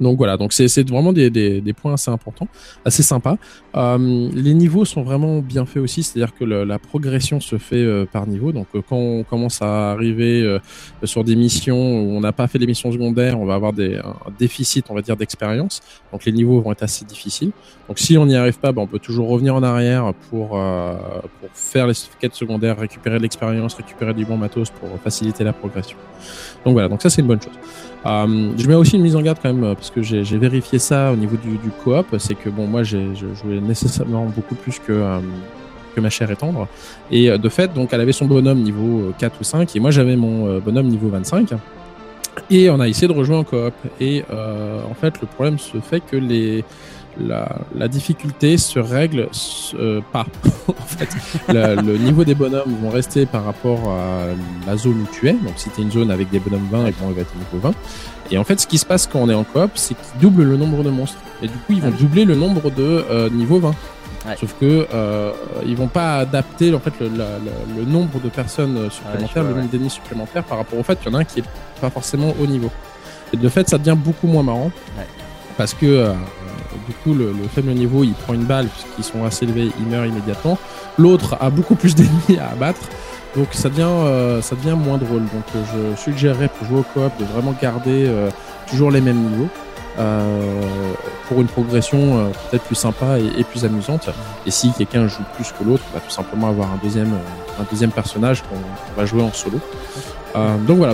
[0.00, 2.48] Donc voilà, donc c'est vraiment des, des, des, points assez importants,
[2.84, 3.36] assez sympas.
[3.74, 7.76] Euh, les niveaux sont vraiment bien faits aussi, c'est-à-dire que le, la progression se fait
[7.76, 8.52] euh, par niveau.
[8.52, 10.58] Donc euh, quand on commence à arriver euh,
[11.04, 13.96] sur des missions où on n'a pas fait les missions secondaires, on va avoir des,
[13.96, 15.80] un déficit, on va dire, d'expérience.
[16.12, 17.52] Donc les niveaux vont être assez difficiles.
[17.88, 20.94] Donc si on n'y arrive pas, ben, on peut toujours revenir en arrière pour, euh,
[21.40, 25.52] pour faire les quêtes secondaires, récupérer de l'expérience, récupérer du bon matos pour faciliter la
[25.52, 25.96] progression.
[26.64, 27.54] Donc voilà, donc ça c'est une bonne chose.
[28.06, 31.12] Euh, je mets aussi une mise en garde quand même parce que j'ai vérifié ça
[31.12, 32.06] au niveau du, du coop.
[32.18, 35.18] C'est que bon, moi j'ai joué nécessairement beaucoup plus que euh,
[35.96, 36.68] que ma chère et tendre.
[37.10, 39.90] Et euh, de fait, donc elle avait son bonhomme niveau 4 ou 5 et moi
[39.90, 41.50] j'avais mon euh, bonhomme niveau 25.
[42.50, 43.72] Et on a essayé de rejouer en coop.
[43.98, 46.64] Et euh, en fait, le problème se fait que les
[47.20, 49.28] la, la, difficulté se règle
[49.74, 50.26] euh, pas.
[50.68, 51.08] en fait,
[51.48, 54.26] le niveau des bonhommes vont rester par rapport à
[54.66, 55.32] la zone où tu es.
[55.32, 57.34] Donc, si tu es une zone avec des bonhommes 20, et bon, il va être
[57.36, 57.74] niveau 20.
[58.30, 60.44] Et en fait, ce qui se passe quand on est en coop, c'est qu'ils doublent
[60.44, 61.18] le nombre de monstres.
[61.42, 63.68] Et du coup, ils vont doubler le nombre de euh, niveau 20.
[63.68, 64.36] Ouais.
[64.40, 65.32] Sauf que euh,
[65.64, 67.24] ils vont pas adapter en fait le, le,
[67.78, 71.12] le nombre de personnes supplémentaires, ouais, le nombre d'ennemis supplémentaires par rapport au fait qu'il
[71.12, 71.44] y en a un qui est
[71.80, 72.70] pas forcément au niveau.
[73.32, 74.72] Et de fait, ça devient beaucoup moins marrant
[75.56, 76.12] parce que euh,
[76.86, 79.86] du coup le, le, faible niveau il prend une balle puisqu'ils sont assez élevés il
[79.86, 80.58] meurt immédiatement.
[80.98, 82.88] L'autre a beaucoup plus d'ennemis à abattre.
[83.36, 85.22] Donc ça devient euh, ça devient moins drôle.
[85.22, 88.30] Donc euh, je suggérerais pour jouer au coop de vraiment garder euh,
[88.68, 89.48] toujours les mêmes niveaux
[91.26, 94.10] pour une progression peut-être plus sympa et, plus amusante.
[94.44, 98.60] Et si quelqu'un joue plus que l'autre bah, tout simplement avoir un deuxième personnage qu'on
[98.94, 99.58] va jouer en solo.
[100.66, 100.92] Donc voilà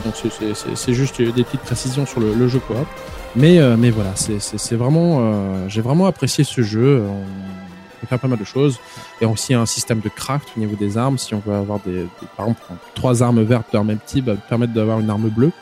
[0.76, 2.86] c'est juste des petites précisions sur le, le jeu coop
[3.34, 7.02] mais, euh, mais voilà, c'est vraiment, euh, j'ai vraiment apprécié ce jeu.
[7.06, 8.78] On peut faire pas mal de choses.
[9.22, 11.16] A aussi un système de craft au niveau des armes.
[11.16, 12.62] Si on veut avoir des, par exemple,
[12.94, 15.52] trois armes vertes d'un même type, va permettre d'avoir une arme bleue.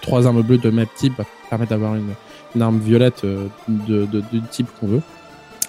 [0.00, 2.14] Trois armes bleues de même type va permettre d'avoir une,
[2.54, 5.02] une, arme violette euh, de, de, du type qu'on veut.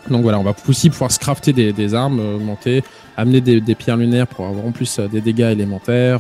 [0.10, 2.84] Donc voilà, on va aussi pouvoir se crafter des, des armes, monter,
[3.16, 6.20] amener des, des, pierres lunaires pour avoir en plus des dégâts élémentaires.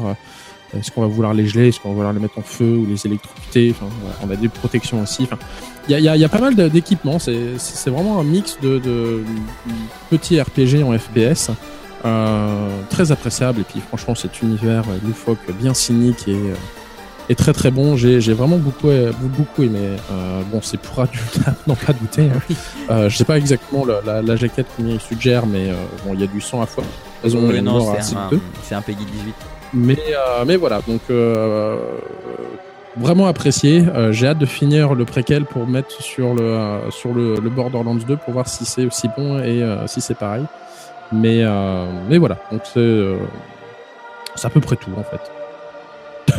[0.77, 1.69] Est-ce qu'on va vouloir les geler?
[1.69, 3.71] Est-ce qu'on va vouloir les mettre en feu ou les électrocuter?
[3.71, 3.91] Enfin,
[4.23, 5.23] On a des protections aussi.
[5.23, 5.37] Enfin,
[5.87, 7.19] il y a, y, y a, pas mal d'équipements.
[7.19, 9.23] C'est vraiment un mix de, de,
[10.09, 11.51] petits RPG en FPS.
[12.05, 13.61] Euh, très appréciable.
[13.61, 16.37] Et puis franchement, cet univers loufoque, bien cynique et,
[17.29, 17.95] est très très bon.
[17.95, 18.89] J'ai vraiment beaucoup,
[19.21, 19.97] beaucoup aimé.
[20.11, 22.29] Euh, bon, c'est pour adulte, non pas douter.
[22.29, 22.53] Hein.
[22.89, 26.13] Euh, je sais pas exactement la, la, la jaquette combien il suggère, mais euh, bon,
[26.13, 26.83] il y a du sang à fois.
[27.23, 29.33] C'est un, un Peggy 18.
[29.73, 31.77] Mais, euh, mais voilà, donc euh,
[32.97, 33.83] vraiment apprécié.
[33.95, 37.49] Euh, J'ai hâte de finir le préquel pour mettre sur le, euh, sur le, le
[37.49, 40.45] Borderlands 2 pour voir si c'est aussi bon et euh, si c'est pareil.
[41.11, 45.21] Mais, euh, mais voilà, donc c'est à peu près tout en fait.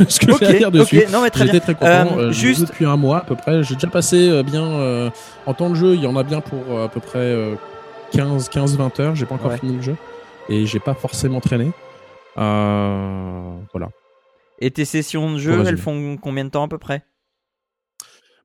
[0.09, 0.97] ce que okay, j'ai à dire dessus.
[0.97, 1.11] Okay.
[1.11, 2.17] Non, mais très J'étais très content.
[2.17, 3.63] Euh, juste depuis un mois à peu près.
[3.63, 5.09] J'ai déjà passé bien euh,
[5.45, 5.93] en temps de jeu.
[5.93, 7.35] Il y en a bien pour à peu près
[8.11, 9.15] 15, 15, 20 heures.
[9.15, 9.57] J'ai pas encore ouais.
[9.57, 9.95] fini le jeu
[10.49, 11.71] et j'ai pas forcément traîné.
[12.37, 13.89] Euh, voilà.
[14.59, 17.03] Et tes sessions de jeu, elles font combien de temps à peu près?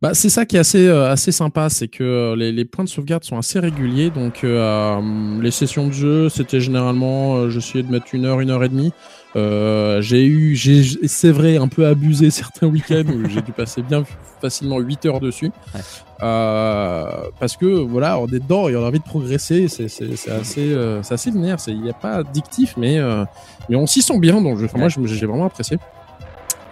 [0.03, 2.85] Bah, c'est ça qui est assez, euh, assez sympa, c'est que euh, les, les points
[2.85, 4.09] de sauvegarde sont assez réguliers.
[4.09, 8.65] Donc, euh, les sessions de jeu, c'était généralement, j'essayais de mettre une heure, une heure
[8.65, 8.93] et demie.
[9.37, 13.83] Euh, j'ai eu, j'ai, c'est vrai, un peu abusé certains week-ends où j'ai dû passer
[13.83, 14.03] bien
[14.41, 15.53] facilement 8 heures dessus.
[15.75, 15.81] Ouais.
[16.23, 17.07] Euh,
[17.39, 19.69] parce que voilà, on est dedans et on a envie de progresser.
[19.69, 21.61] C'est, c'est, c'est assez, euh, c'est assez linéaire.
[21.61, 23.25] C'est, il n'y a pas addictif, mais, euh,
[23.69, 24.65] mais on s'y sent bien dans le jeu.
[24.67, 25.79] Enfin, moi, je- j'ai vraiment apprécié.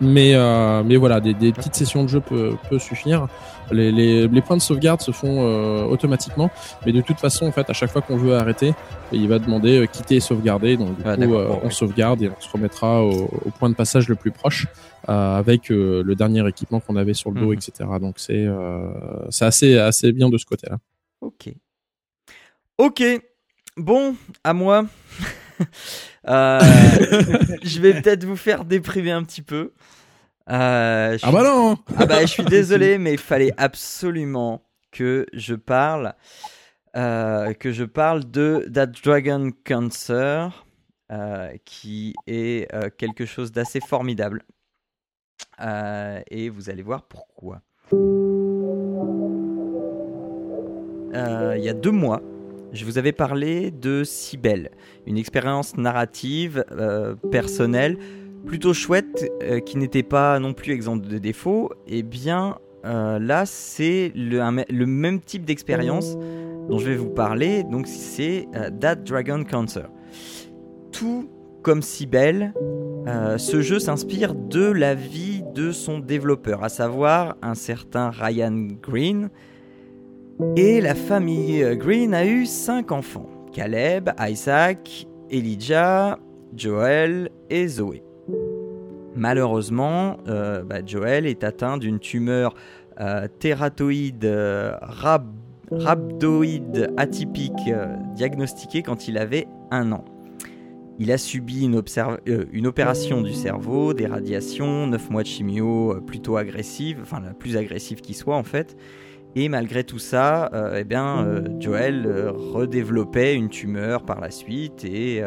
[0.01, 3.27] Mais, euh, mais voilà, des, des petites sessions de jeu peut, peut suffire.
[3.71, 6.51] Les, les, les points de sauvegarde se font euh, automatiquement,
[6.87, 8.75] mais de toute façon, en fait, à chaque fois qu'on veut arrêter,
[9.13, 10.77] il va demander euh, quitter et sauvegarder.
[10.77, 11.71] Donc du Ah, coup, euh, on ouais.
[11.71, 14.67] sauvegarde et on se remettra au, au point de passage le plus proche
[15.07, 17.53] avec le dernier équipement qu'on avait sur le dos, Mhm.
[17.55, 17.89] etc.
[18.01, 18.47] Donc c'est
[19.31, 20.77] c'est assez assez bien de ce côté-là.
[21.23, 21.49] Ok.
[22.79, 23.03] Ok.
[23.77, 24.85] Bon, à moi.
[26.29, 29.73] Je vais peut-être vous faire déprimer un petit peu.
[30.51, 35.27] Euh, je Ah bah non Ah bah, je suis désolé, mais il fallait absolument que
[35.33, 36.15] je parle,
[36.97, 40.67] euh, que je parle de That Dragon Cancer,
[41.13, 44.43] euh, qui est quelque chose d'assez formidable.
[46.31, 47.61] Et vous allez voir pourquoi.
[51.13, 52.23] Il y a deux mois,
[52.73, 54.71] je vous avais parlé de Cybelle,
[55.07, 56.65] une expérience narrative
[57.31, 57.99] personnelle
[58.47, 63.45] plutôt chouette, euh, qui n'était pas non plus exempte de défauts, et bien euh, là
[63.47, 66.17] c'est le, même type d'expérience
[66.69, 69.89] dont je vais vous parler, donc c'est euh, That Dragon Cancer.
[70.93, 71.29] Tout
[71.63, 72.55] comme Cybelle,
[73.37, 79.29] ce jeu s'inspire de la vie de son développeur, à savoir un certain Ryan Green.
[80.57, 86.19] Et la famille Green a eu cinq enfants Caleb, Isaac, Elijah,
[86.55, 88.03] Joel et Zoé.
[89.19, 92.55] Malheureusement, euh, bah, Joel est atteint d'une tumeur
[93.01, 93.27] euh,
[94.25, 94.73] euh,
[95.71, 100.05] rhabdoïde atypique euh, diagnostiquée quand il avait un an.
[101.01, 101.77] Il a subi une,
[102.67, 108.01] opération du cerveau, des radiations, 9 mois de chimio plutôt agressive, enfin la plus agressive
[108.01, 108.77] qui soit en fait.
[109.37, 115.23] Et malgré tout ça, eh bien, Joel redéveloppait une tumeur par la suite et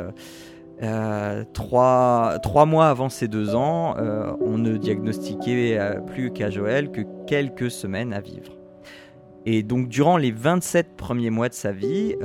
[0.84, 6.50] euh, trois, trois mois avant ses deux ans, euh, on ne diagnostiquait euh, plus qu'à
[6.50, 8.58] Joël que quelques semaines à vivre.
[9.46, 12.16] Et donc durant les 27 premiers mois de sa vie,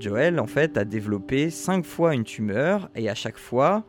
[0.00, 3.84] Joël en fait a développé 5 fois une tumeur et à chaque fois,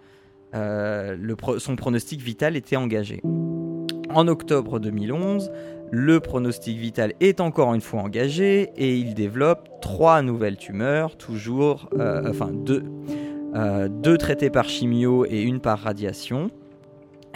[0.51, 3.21] son pronostic vital était engagé.
[4.10, 5.49] En octobre 2011,
[5.89, 11.88] le pronostic vital est encore une fois engagé et il développe trois nouvelles tumeurs, toujours,
[11.97, 12.84] enfin deux,
[13.56, 16.52] deux traitées par chimio et une par radiation.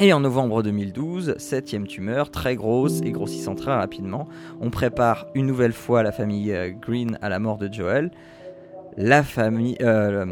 [0.02, 4.30] Et en novembre 2012, septième tumeur, très grosse et grossissant très rapidement.
[4.62, 8.10] On prépare une nouvelle fois la famille euh, Green à la mort de Joel.
[8.96, 10.26] La famille, euh,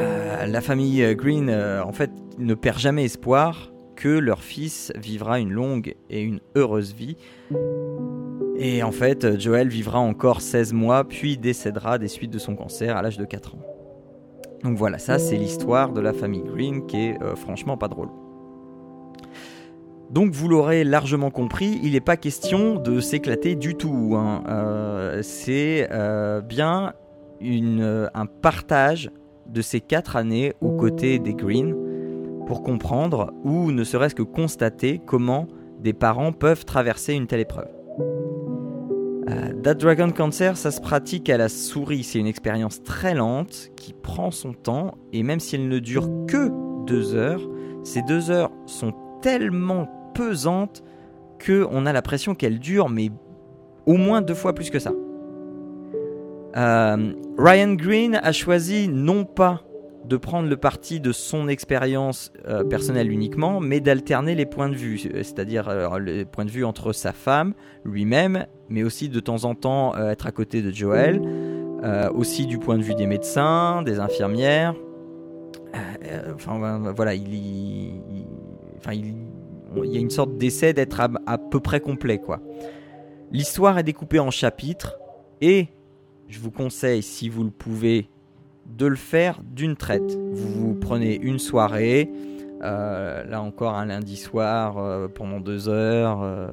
[0.00, 5.50] euh, euh, Green, euh, en fait, ne perd jamais espoir que leur fils vivra une
[5.50, 7.16] longue et une heureuse vie.
[8.56, 12.54] Et en fait, euh, Joel vivra encore 16 mois, puis décédera des suites de son
[12.54, 13.73] cancer à l'âge de 4 ans.
[14.64, 18.08] Donc voilà, ça c'est l'histoire de la famille Green qui est euh, franchement pas drôle.
[20.10, 24.14] Donc vous l'aurez largement compris, il n'est pas question de s'éclater du tout.
[24.16, 24.42] hein.
[24.48, 26.94] Euh, c'est euh, bien
[27.42, 29.10] un partage
[29.46, 31.76] de ces quatre années aux côtés des Green
[32.46, 35.46] pour comprendre ou ne serait-ce que constater comment
[35.80, 37.68] des parents peuvent traverser une telle épreuve.
[39.28, 42.04] Euh, That Dragon Cancer, ça se pratique à la souris.
[42.04, 46.08] C'est une expérience très lente qui prend son temps et même si elle ne dure
[46.26, 46.50] que
[46.86, 47.40] deux heures,
[47.84, 50.82] ces deux heures sont tellement pesantes
[51.38, 53.10] que on a l'impression qu'elles durent mais
[53.86, 54.92] au moins deux fois plus que ça.
[56.56, 59.63] Euh, Ryan Green a choisi non pas
[60.04, 64.74] de prendre le parti de son expérience euh, personnelle uniquement, mais d'alterner les points de
[64.74, 69.44] vue, c'est-à-dire euh, les points de vue entre sa femme, lui-même, mais aussi de temps
[69.44, 73.82] en temps euh, être à côté de euh, aussi du point de vue des médecins,
[73.82, 74.74] des infirmières.
[76.34, 77.94] Enfin voilà, il
[78.86, 82.40] y a une sorte d'essai d'être à, à peu près complet, quoi.
[83.32, 84.96] L'histoire est découpée en chapitres
[85.40, 85.68] et
[86.28, 88.08] je vous conseille, si vous le pouvez,
[88.66, 90.16] de le faire d'une traite.
[90.32, 92.10] Vous vous prenez une soirée,
[92.62, 96.22] euh, là encore un lundi soir euh, pendant deux heures.
[96.22, 96.48] euh,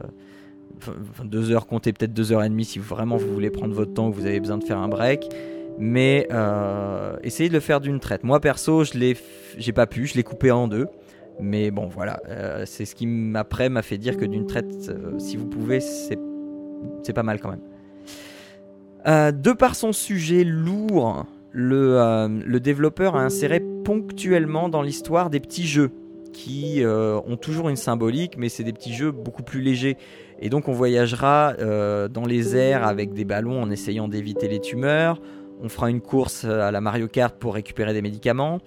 [1.24, 4.10] deux heures, comptez peut-être deux heures et demie si vraiment vous voulez prendre votre temps
[4.10, 5.30] ou vous avez besoin de faire un break.
[5.78, 6.28] Mais
[7.24, 8.24] essayez de le faire d'une traite.
[8.24, 9.16] Moi perso, je l'ai,
[9.58, 10.88] j'ai pas pu, je l'ai coupé en deux.
[11.40, 12.20] Mais bon, voilà,
[12.66, 16.18] c'est ce qui après m'a fait dire que d'une traite, si vous pouvez, c'est
[17.14, 19.34] pas mal quand même.
[19.34, 25.40] De par son sujet lourd, le, euh, le développeur a inséré ponctuellement dans l'histoire des
[25.40, 25.92] petits jeux
[26.34, 29.98] qui euh, ont toujours une symbolique, mais c'est des petits jeux beaucoup plus légers.
[30.40, 34.62] Et donc on voyagera euh, dans les airs avec des ballons en essayant d'éviter les
[34.62, 35.22] tumeurs.
[35.62, 38.60] On fera une course à la Mario Kart pour récupérer des médicaments.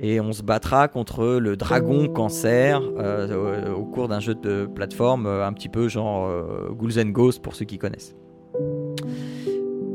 [0.00, 5.52] Et on se battra contre le dragon cancer au, cours d'un jeu de plateforme un
[5.52, 6.30] petit peu genre
[6.70, 8.14] Ghouls and Ghosts pour ceux qui connaissent.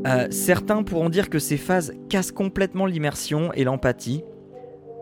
[0.06, 4.22] Euh, certains pourront dire que ces phases cassent complètement l'immersion et l'empathie.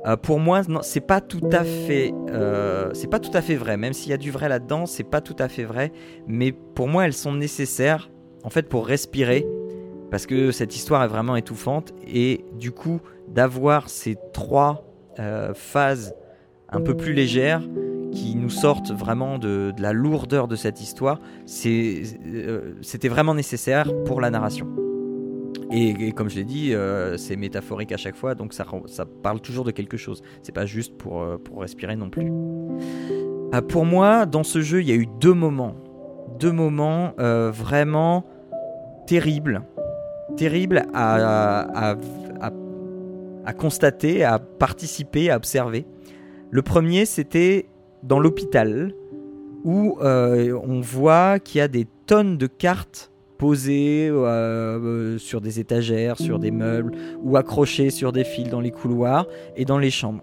[0.07, 3.77] Euh, pour moi, c'est pas tout à fait, euh, c'est pas tout à fait vrai.
[3.77, 5.93] Même s'il y a du vrai là-dedans, c'est pas tout à fait vrai.
[6.27, 8.11] Mais pour moi, elles sont nécessaires,
[8.45, 9.47] en fait, pour respirer,
[10.11, 11.93] parce que cette histoire est vraiment étouffante.
[12.07, 14.87] Et du coup, d'avoir ces trois
[15.55, 16.15] phases
[16.71, 17.61] un peu plus légères
[18.13, 24.31] qui nous sortent vraiment de, la lourdeur de cette histoire, c'était vraiment nécessaire pour la
[24.31, 24.69] narration.
[25.75, 28.67] Et, comme je l'ai dit, euh, c'est métaphorique à chaque fois, donc ça,
[29.23, 30.23] parle toujours de quelque chose.
[30.43, 32.31] C'est pas juste pour, euh, respirer non plus.
[33.55, 35.75] Euh, pour moi, dans ce jeu, il y a eu deux moments.
[36.39, 38.27] Deux moments euh, vraiment
[39.07, 39.63] terribles.
[40.37, 41.97] Terribles à,
[43.57, 45.87] constater, à participer, à observer.
[46.51, 47.67] Le premier, c'était
[48.03, 48.95] dans l'hôpital,
[49.65, 53.12] où on voit qu'il y a des tonnes de cartes
[53.43, 56.93] posées euh, euh, sur des étagères, sur des meubles,
[57.25, 59.27] ou accrochées sur des fils dans les couloirs
[59.57, 60.23] et dans les chambres.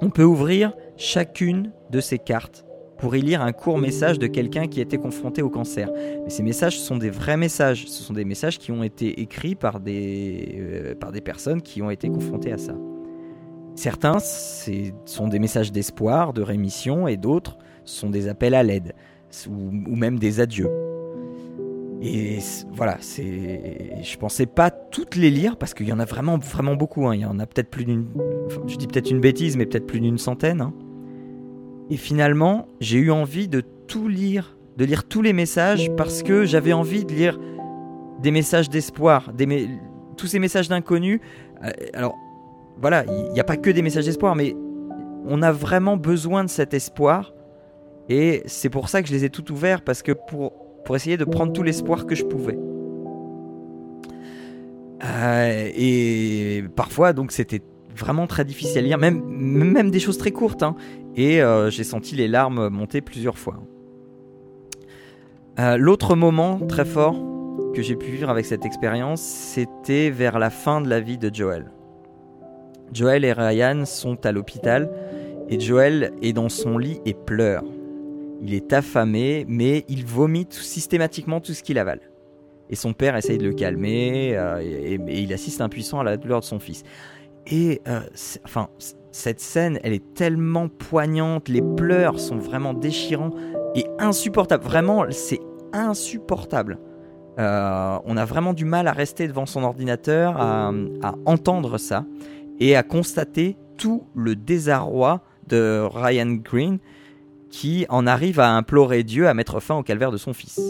[0.00, 2.64] On peut ouvrir chacune de ces cartes
[2.98, 5.90] pour y lire un court message de quelqu'un qui été confronté au cancer.
[6.22, 7.86] Mais ces messages sont des vrais messages.
[7.88, 11.82] Ce sont des messages qui ont été écrits par des, euh, par des personnes qui
[11.82, 12.76] ont été confrontées à ça.
[13.74, 18.94] Certains sont des messages d'espoir, de rémission, et d'autres sont des appels à l'aide,
[19.48, 20.89] ou même des adieux.
[22.02, 22.38] Et
[22.72, 23.98] voilà, c'est.
[24.02, 27.06] Je pensais pas toutes les lire parce qu'il y en a vraiment, vraiment beaucoup.
[27.06, 27.14] hein.
[27.14, 28.06] Il y en a peut-être plus d'une.
[28.66, 30.60] je dis peut-être une bêtise, mais peut-être plus d'une centaine.
[30.62, 30.72] hein.
[31.90, 36.44] Et finalement, j'ai eu envie de tout lire, de lire tous les messages parce que
[36.44, 37.38] j'avais envie de lire
[38.22, 39.68] des messages d'espoir, des
[40.16, 41.20] tous ces messages d'inconnus.
[41.64, 42.14] Euh, alors,
[42.80, 44.54] voilà, il n'y a pas que des messages d'espoir, mais
[45.26, 47.34] on a vraiment besoin de cet espoir.
[48.08, 50.52] Et c'est pour ça que je les ai tout ouverts, parce que pour,
[50.84, 52.58] pour essayer de prendre tout l'espoir que je pouvais.
[55.04, 57.62] Euh, et parfois, donc, c'était
[57.96, 60.62] vraiment très difficile à lire, même, des choses très courtes.
[60.62, 60.74] hein.
[61.16, 63.56] Et euh, j'ai senti les larmes monter plusieurs fois.
[65.58, 67.16] Euh, L'autre moment très fort
[67.74, 71.30] que j'ai pu vivre avec cette expérience, c'était vers la fin de la vie de
[71.32, 71.70] Joel.
[72.92, 74.90] Joel et Ryan sont à l'hôpital
[75.48, 77.64] et Joel est dans son lit et pleure.
[78.42, 82.00] Il est affamé, mais il vomit systématiquement tout ce qu'il avale.
[82.70, 86.40] Et son père essaye de le calmer, euh, et, il assiste impuissant à la douleur
[86.40, 86.84] de son fils.
[87.46, 88.00] Et euh,
[88.44, 88.68] enfin,
[89.10, 93.32] cette scène, elle est tellement poignante, les pleurs sont vraiment déchirants
[93.74, 94.62] et insupportables.
[94.62, 95.40] Vraiment, c'est
[95.72, 96.78] insupportable.
[97.38, 100.72] Euh, on a vraiment du mal à rester devant son ordinateur, à
[101.26, 102.04] entendre ça
[102.60, 106.78] et à constater tout le désarroi de Ryan Green
[107.50, 110.60] qui en arrive à implorer Dieu à mettre fin au calvaire de son fils.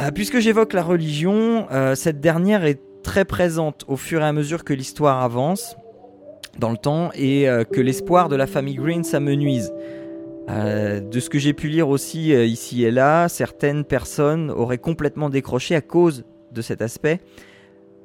[0.00, 4.32] Euh, puisque j'évoque la religion, euh, cette dernière est très présente au fur et à
[4.32, 5.76] mesure que l'histoire avance
[6.58, 9.72] dans le temps et euh, que l'espoir de la famille Green s'amenuise.
[10.48, 15.28] Euh, de ce que j'ai pu lire aussi ici et là, certaines personnes auraient complètement
[15.28, 17.20] décroché à cause de cet aspect.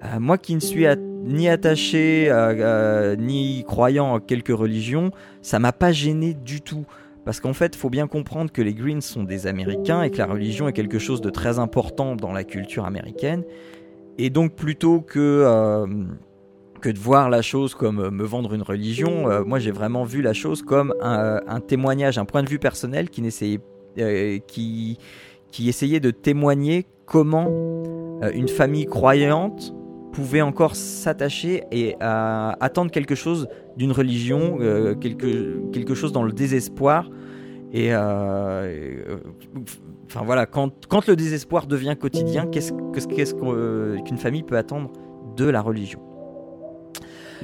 [0.03, 0.85] Euh, moi qui ne suis
[1.23, 6.85] ni attaché euh, euh, ni croyant en quelque religion, ça m'a pas gêné du tout.
[7.23, 10.17] Parce qu'en fait, il faut bien comprendre que les Greens sont des Américains et que
[10.17, 13.43] la religion est quelque chose de très important dans la culture américaine.
[14.19, 15.87] Et donc plutôt que,
[16.81, 20.33] que de voir la chose comme me vendre une religion, moi j'ai vraiment vu la
[20.33, 23.59] chose comme un, témoignage, un point de vue personnel qui, n'essayait,
[23.97, 24.99] euh, qui,
[25.51, 27.49] qui essayait de témoigner comment
[28.33, 29.73] une famille croyante
[30.15, 36.31] pouvait encore s'attacher et à attendre quelque chose d'une religion, euh, quelque, chose dans le
[36.31, 37.09] désespoir.
[37.73, 39.17] Et euh, euh,
[40.05, 42.71] enfin voilà, quand, quand le désespoir devient quotidien, qu'est-ce
[43.43, 44.93] euh, qu'une famille peut attendre
[45.35, 45.99] de la religion?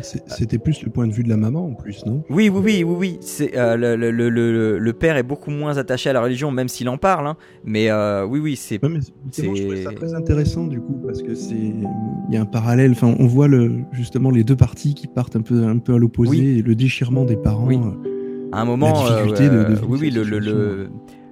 [0.03, 2.23] C'était plus le point de vue de la maman en plus, non?
[2.29, 3.17] Oui, oui, oui, oui, oui.
[3.21, 6.51] C'est euh, le, le, le, le- le père est beaucoup moins attaché à la religion,
[6.51, 7.27] même s'il en parle.
[7.27, 7.35] hein.
[7.65, 8.99] Mais euh, oui, oui, c'est Ouais,
[9.31, 12.45] c'est- je trouvais ça très intéressant du coup parce que c'est il y a un
[12.45, 12.91] parallèle.
[12.91, 15.97] Enfin, on voit le justement les deux parties qui partent un peu un peu à
[15.97, 16.59] l'opposé Oui.
[16.59, 17.65] et le déchirement des parents.
[17.67, 17.77] Oui.
[17.77, 18.91] euh, à un moment.
[18.93, 20.23] difficulté de- oui, oui, le,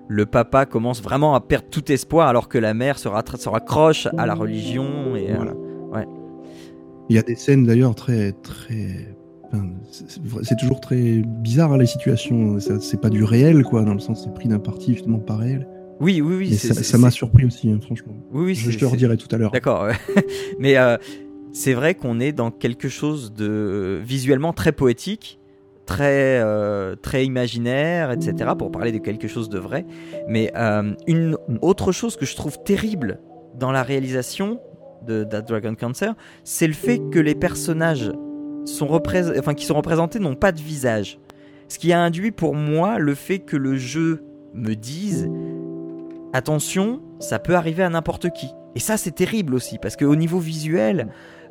[0.07, 4.25] le, papa commence vraiment à perdre tout espoir, alors que la mère se, raccroche à
[4.25, 5.53] la religion et euh, Voilà.
[7.09, 9.15] Il y a des scènes d'ailleurs très très.
[9.51, 9.65] enfin,
[10.43, 12.59] c'est- toujours très bizarre hein, les situations.
[12.59, 15.35] Ça- C'est pas du réel quoi, dans le sens c'est pris d'un parti justement pas
[15.37, 15.67] réel.
[15.99, 16.53] Oui, oui, oui.
[16.55, 18.13] Ça m'a surpris aussi, hein, franchement.
[18.31, 19.51] Oui, oui, Je, je te redirai tout à l'heure.
[19.51, 19.87] D'accord,
[20.59, 20.95] mais euh,
[21.51, 25.39] c'est vrai qu'on est dans quelque chose de visuellement très poétique,
[25.85, 28.51] très euh, très imaginaire, etc.
[28.57, 29.85] Pour parler de quelque chose de vrai.
[30.29, 33.19] Mais euh, une autre chose que je trouve terrible
[33.59, 34.61] dans la réalisation
[35.05, 38.11] de That Dragon Cancer, c'est le fait que les personnages
[38.65, 41.19] sont enfin, qui sont représentés n'ont pas de visage.
[41.67, 44.23] Ce qui a induit pour moi le fait que le jeu
[44.53, 45.29] me dise
[46.33, 48.47] attention, ça peut arriver à n'importe qui.
[48.75, 51.09] Et ça, c'est terrible aussi, parce qu'au niveau visuel,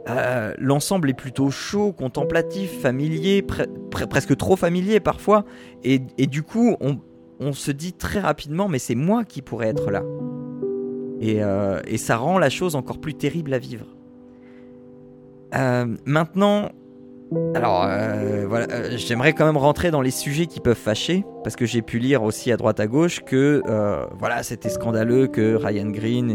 [0.08, 5.44] euh, l'ensemble est plutôt chaud, contemplatif, familier, pre- pre- presque trop familier parfois.
[5.82, 6.98] Et, et du coup, on,
[7.40, 10.02] on se dit très rapidement, mais c'est moi qui pourrais être là.
[11.20, 13.86] Et, euh, et ça rend la chose encore plus terrible à vivre.
[15.54, 16.70] Euh, maintenant,
[17.54, 21.66] alors euh, voilà, j'aimerais quand même rentrer dans les sujets qui peuvent fâcher, parce que
[21.66, 23.62] j'ai pu lire aussi à droite à gauche que
[24.18, 26.30] voilà, c'était scandaleux que Ryan Green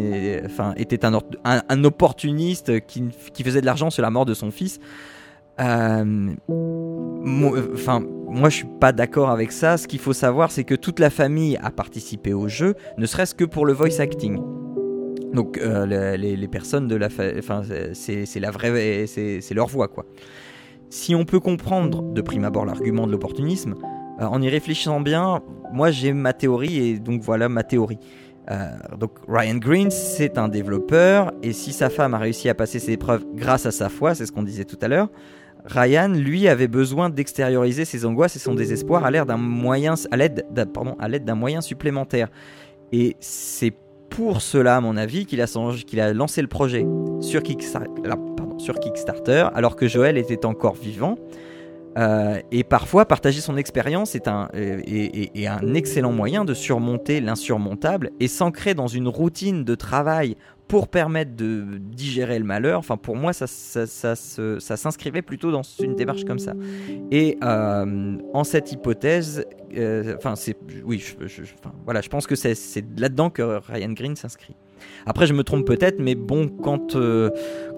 [0.75, 3.09] était un, or- un, un opportuniste qui,
[3.43, 4.79] faisait de l'argent sur la mort de son fils.
[7.25, 9.77] Moi, enfin, moi je suis pas d'accord avec ça.
[9.77, 13.34] Ce qu'il faut savoir, c'est que toute la famille a participé au jeu, ne serait-ce
[13.34, 14.41] que pour le voice acting.
[15.34, 17.07] Donc euh, les, personnes de la,
[17.38, 17.61] enfin
[17.93, 20.05] c'est la vraie, c'est leur voix quoi.
[20.89, 23.73] Si on peut comprendre de prime abord l'argument de l'opportunisme,
[24.21, 27.97] euh, en y réfléchissant bien, moi j'ai ma théorie et donc voilà ma théorie.
[28.51, 28.67] Euh,
[28.99, 32.91] donc Ryan Green, c'est un développeur et si sa femme a réussi à passer ses
[32.91, 35.09] épreuves grâce à sa foi, c'est ce qu'on disait tout à l'heure,
[35.65, 39.95] Ryan, lui, avait besoin d'extérioriser ses angoisses et son désespoir à l'aide d'un moyen,
[41.36, 42.27] moyen supplémentaire.
[42.91, 43.73] Et c'est
[44.16, 46.86] pour cela, à mon avis, qu'il a, a lancé le projet
[47.22, 51.16] sur Kickstarter, alors que Joël était encore vivant.
[51.97, 54.49] Euh, et parfois, partager son expérience est un,
[55.73, 60.35] excellent moyen de surmonter l'insurmontable et s'ancrer dans une routine de travail
[60.67, 62.79] pour permettre de digérer le malheur.
[62.79, 66.53] Enfin, pour moi, ça, s'inscrivait plutôt dans une démarche comme ça.
[67.11, 69.45] Et euh, en cette hypothèse,
[69.77, 70.33] euh, enfin,
[70.85, 71.03] oui,
[71.85, 74.55] voilà, je pense que c'est là-dedans que Ryan Green s'inscrit.
[75.05, 77.30] Après, je me trompe peut-être, mais bon, quand, euh,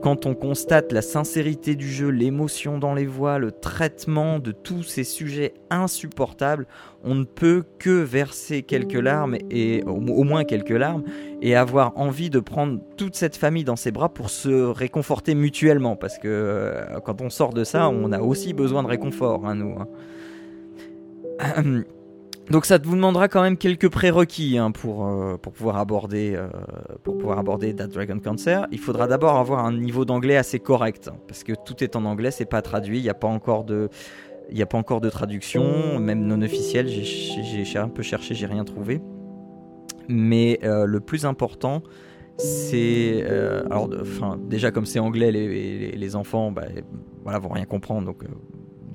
[0.04, 4.84] quand on constate la sincérité du jeu, l'émotion dans les voix, le traitement de tous
[4.84, 6.68] ces sujets insupportables,
[7.04, 11.04] on ne peut que verser quelques larmes, et au, au moins quelques larmes,
[11.42, 15.96] et avoir envie de prendre toute cette famille dans ses bras pour se réconforter mutuellement,
[15.96, 19.56] parce que euh, quand on sort de ça, on a aussi besoin de réconfort, hein,
[19.56, 19.76] nous.
[19.80, 19.88] hein.
[22.52, 26.48] Donc ça vous demandera quand même quelques prérequis hein, pour, euh, pour, pouvoir aborder, euh,
[27.04, 28.68] pour pouvoir aborder That Dragon Cancer.
[28.72, 32.30] Il faudra d'abord avoir un niveau d'anglais assez correct, parce que tout est en anglais,
[32.32, 33.90] c'est pas traduit, il n'y a pas encore de...
[35.10, 36.88] Traduction, même non officielle.
[36.88, 39.02] J'ai- un peu cherché, j'ai rien trouvé.
[40.08, 41.82] Mais euh, le plus important,
[42.38, 43.26] c'est
[43.72, 43.90] alors,
[44.38, 46.66] déjà comme c'est anglais, les, enfants, bah,
[47.24, 48.06] voilà, vont rien comprendre.
[48.06, 48.24] Donc,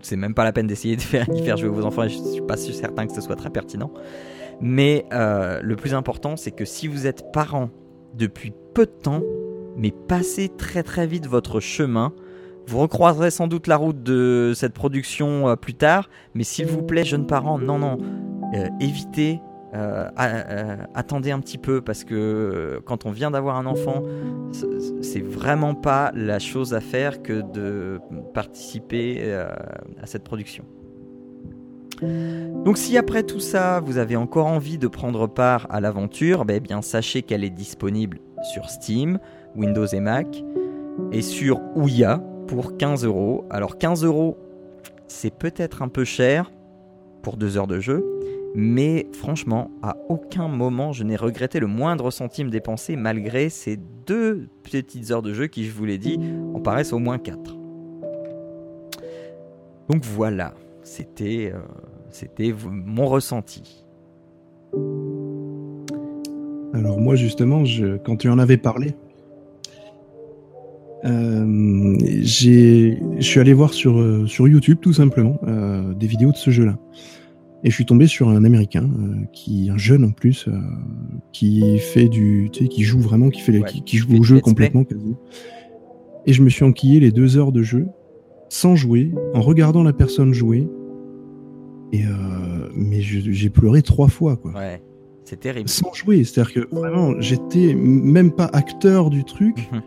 [0.03, 1.27] c'est même pas la peine d'essayer de faire,
[1.57, 2.03] jouer vos enfants.
[2.09, 3.91] Je suis pas certain que ce soit très pertinent.
[4.61, 7.71] Mais euh, le plus important, c'est que si vous êtes parent
[8.15, 9.23] depuis peu de temps,
[9.77, 12.13] mais passez très très vite votre chemin.
[12.67, 16.83] Vous recroiserez sans doute la route de cette production euh, plus tard, mais s'il vous
[16.83, 17.99] plaît, jeunes parents, non, non,
[18.55, 19.41] euh, évitez,
[19.75, 24.03] euh, euh, attendez un petit peu, parce que euh, quand on vient d'avoir un enfant,
[25.03, 28.01] c'est vraiment pas la chose à faire que de
[28.35, 30.65] participer à cette production.
[32.03, 36.57] Donc si après tout ça, vous avez encore envie de prendre part à l'aventure, ben,
[36.57, 39.19] eh bien sachez qu'elle est disponible sur Steam,
[39.55, 40.43] Windows et Mac,
[41.13, 43.45] et sur Ouya pour 15 euros.
[43.51, 44.39] Alors 15 euros,
[45.09, 46.51] c'est peut-être un peu cher
[47.23, 48.05] pour deux heures de jeu,
[48.55, 54.49] mais franchement, à aucun moment je n'ai regretté le moindre centime dépensé malgré ces deux
[54.63, 56.19] petites heures de jeu qui, je vous l'ai dit,
[56.55, 57.57] en paraissent au moins 4.
[59.89, 63.85] Donc voilà, c'était euh, mon ressenti.
[66.73, 67.65] Alors moi justement,
[68.05, 68.95] quand tu en avais parlé,
[71.05, 75.39] Euh, je suis allé voir sur euh, YouTube tout simplement
[75.97, 76.79] des vidéos de ce jeu-là,
[77.63, 80.53] et je suis tombé sur un Américain euh, qui, un jeune en plus, euh,
[81.33, 84.17] qui fait du, tu sais, qui joue vraiment, qui fait, les, Ouais, qui, qui joue
[84.19, 85.19] au jeu complètement quasiment.
[86.27, 87.87] Et je me suis enquillé les deux heures de jeu
[88.49, 90.69] sans jouer, en regardant la personne jouer.
[91.93, 94.81] Et euh, mais j'ai pleuré trois fois quoi Ouais,
[95.25, 95.69] c'est terrible.
[95.69, 96.25] sans jouer.
[96.25, 99.69] C'est-à-dire que vraiment, j'étais même pas acteur du truc.
[99.73, 99.83] Mhm.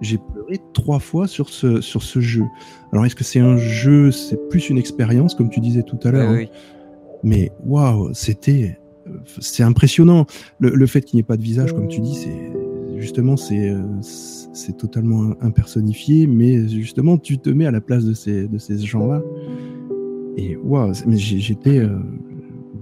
[0.00, 2.44] J'ai pleuré trois fois sur ce, sur ce jeu.
[2.92, 4.12] Alors, est-ce que c'est un jeu?
[4.12, 6.30] C'est plus une expérience, comme tu disais tout à l'heure.
[6.32, 6.77] Oui, hein.
[7.22, 8.78] Mais waouh, c'était.
[9.08, 9.10] euh,
[9.40, 10.26] C'est impressionnant.
[10.58, 12.52] Le, le fait qu'il n'y ait pas de visage, comme tu dis, c'est.
[13.00, 18.12] Justement, c'est euh, c'est totalement impersonnifié, mais justement, tu te mets à la place de
[18.12, 19.22] ces, de ces gens-là.
[20.36, 21.78] Et waouh, c'est- mais j'étais.
[21.78, 21.98] euh,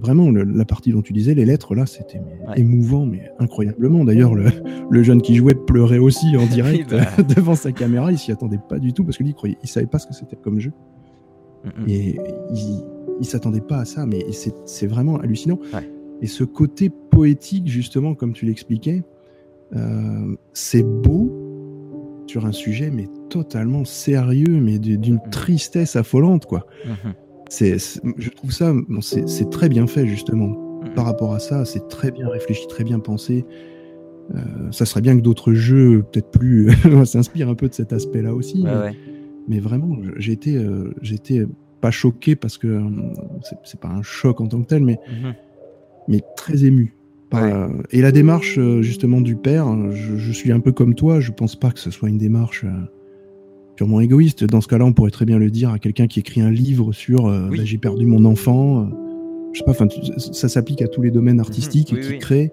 [0.01, 2.59] vraiment, le- la partie dont tu disais, les lettres, là, c'était Ouais.
[2.59, 4.05] émouvant, mais incroyablement.
[4.05, 4.45] D'ailleurs, le,
[4.89, 6.45] le jeune qui jouait pleurait aussi en
[6.85, 7.23] direct bah.
[7.35, 8.11] devant sa caméra.
[8.11, 10.07] Il s'y attendait pas du tout parce que lui, il, croyait, il savait pas ce
[10.07, 10.71] que c'était comme jeu.
[11.63, 11.89] Mm, mm.
[11.89, 12.19] Et
[12.53, 12.83] il,
[13.19, 14.25] il s'attendait pas à ça, mais
[14.65, 15.59] c'est vraiment hallucinant.
[15.73, 15.89] Ouais.
[16.21, 19.03] Et ce côté poétique, justement, comme tu l'expliquais,
[19.75, 21.31] euh, c'est beau
[22.27, 25.29] sur un sujet, mais totalement sérieux, mais d'une Mhm.
[25.31, 26.65] tristesse affolante, quoi.
[26.85, 27.13] Mhm.
[27.49, 27.77] C'est,
[28.17, 30.47] je trouve ça, bon, c'est très bien fait, justement.
[30.47, 30.93] Mhm.
[30.95, 33.45] Par rapport à ça, c'est très bien réfléchi, très bien pensé.
[34.35, 34.39] Euh,
[34.71, 36.69] ça serait bien que d'autres jeux, peut-être plus,
[37.05, 38.61] s'inspirent un peu de cet aspect-là aussi.
[38.61, 38.95] Ouais, mais- ouais.
[39.47, 41.45] mais vraiment, été, euh, été
[41.81, 42.81] pas choqué parce que euh,
[43.63, 45.33] c'est- pas un choc en tant que tel, mais, Mhm.
[46.07, 46.93] mais très ému.
[47.29, 47.51] Par, Ouais.
[47.51, 51.19] euh, et la démarche euh, justement du père, je, je suis un peu comme toi,
[51.19, 52.69] je pense pas que ce soit une démarche euh,
[53.75, 54.43] purement égoïste.
[54.45, 56.93] Dans ce cas-là, on pourrait très bien le dire à quelqu'un qui écrit un livre
[56.93, 57.57] sur euh, Oui.
[57.57, 58.89] bah, j'ai perdu mon enfant.
[59.53, 61.97] je sais pas, enfin, ça s'applique à tous les domaines artistiques Mhm.
[61.97, 62.19] Oui, qui oui.
[62.19, 62.51] créent,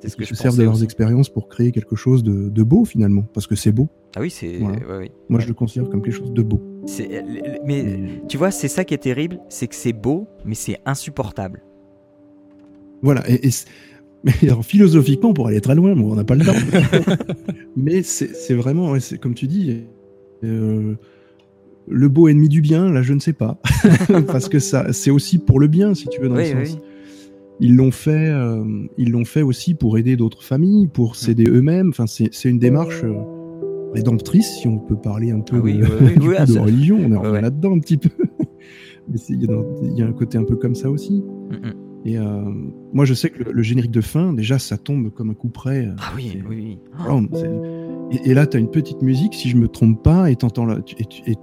[0.00, 0.84] C'est ce qui que se servent de leurs aussi.
[0.84, 3.88] expériences pour créer quelque chose de, de beau finalement, parce que c'est beau.
[4.16, 4.58] Ah oui, c'est.
[4.58, 4.78] Voilà.
[4.78, 5.10] ouais, ouais.
[5.28, 6.60] Moi, je le considère comme quelque chose de beau.
[6.86, 7.24] C'est-
[7.64, 10.78] Mais Mais- tu vois, c'est ça qui est terrible, c'est que c'est beau, mais c'est
[10.86, 11.62] insupportable.
[13.02, 13.50] Voilà, et, et
[14.24, 16.54] mais alors, philosophiquement, pour aller très loin, bon, on n'a pas le temps.
[17.76, 19.84] mais c'est vraiment, ouais, c'est comme tu dis,
[20.44, 20.94] euh,
[21.88, 23.60] le beau ennemi du bien, là, je ne sais pas.
[24.26, 26.66] Parce que ça, c'est aussi pour le bien, si tu veux, dans Oui, le oui.
[26.68, 26.78] sens.
[27.60, 28.64] Ils l'ont fait, euh,
[28.98, 31.88] ils l'ont fait aussi pour aider d'autres familles, pour s'aider eux-mêmes.
[31.88, 33.14] Enfin, c'est c'est une démarche euh,
[33.96, 36.34] rédemptrice, si on peut parler un peu Ah oui, de, oui, oui, du oui, coup,
[36.38, 36.98] ah, de ça- religion.
[37.02, 37.40] On est Ouais, ouais.
[37.40, 38.10] là-dedans un petit peu.
[39.08, 41.22] Mais il y, a y un côté un peu comme ça aussi.
[42.04, 42.40] Et euh,
[42.92, 45.48] moi, je sais que le, le générique de fin, déjà, ça tombe comme un coup
[45.48, 45.86] près.
[45.86, 46.78] euh, Ah oui, oui,
[47.32, 47.50] c'est-
[48.26, 50.66] et, et là, tu as une petite musique, si je me trompe pas, et t'entends
[50.66, 50.78] là.
[50.84, 51.36] tu- Et,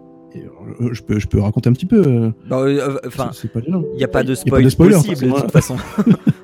[0.91, 2.01] je, peux, je peux raconter un petit peu.
[2.05, 4.95] euh, Bah, euh, Enfin, il n'y a pas de Y a pas spoil de spoiler,
[4.95, 5.75] possible de toute façon.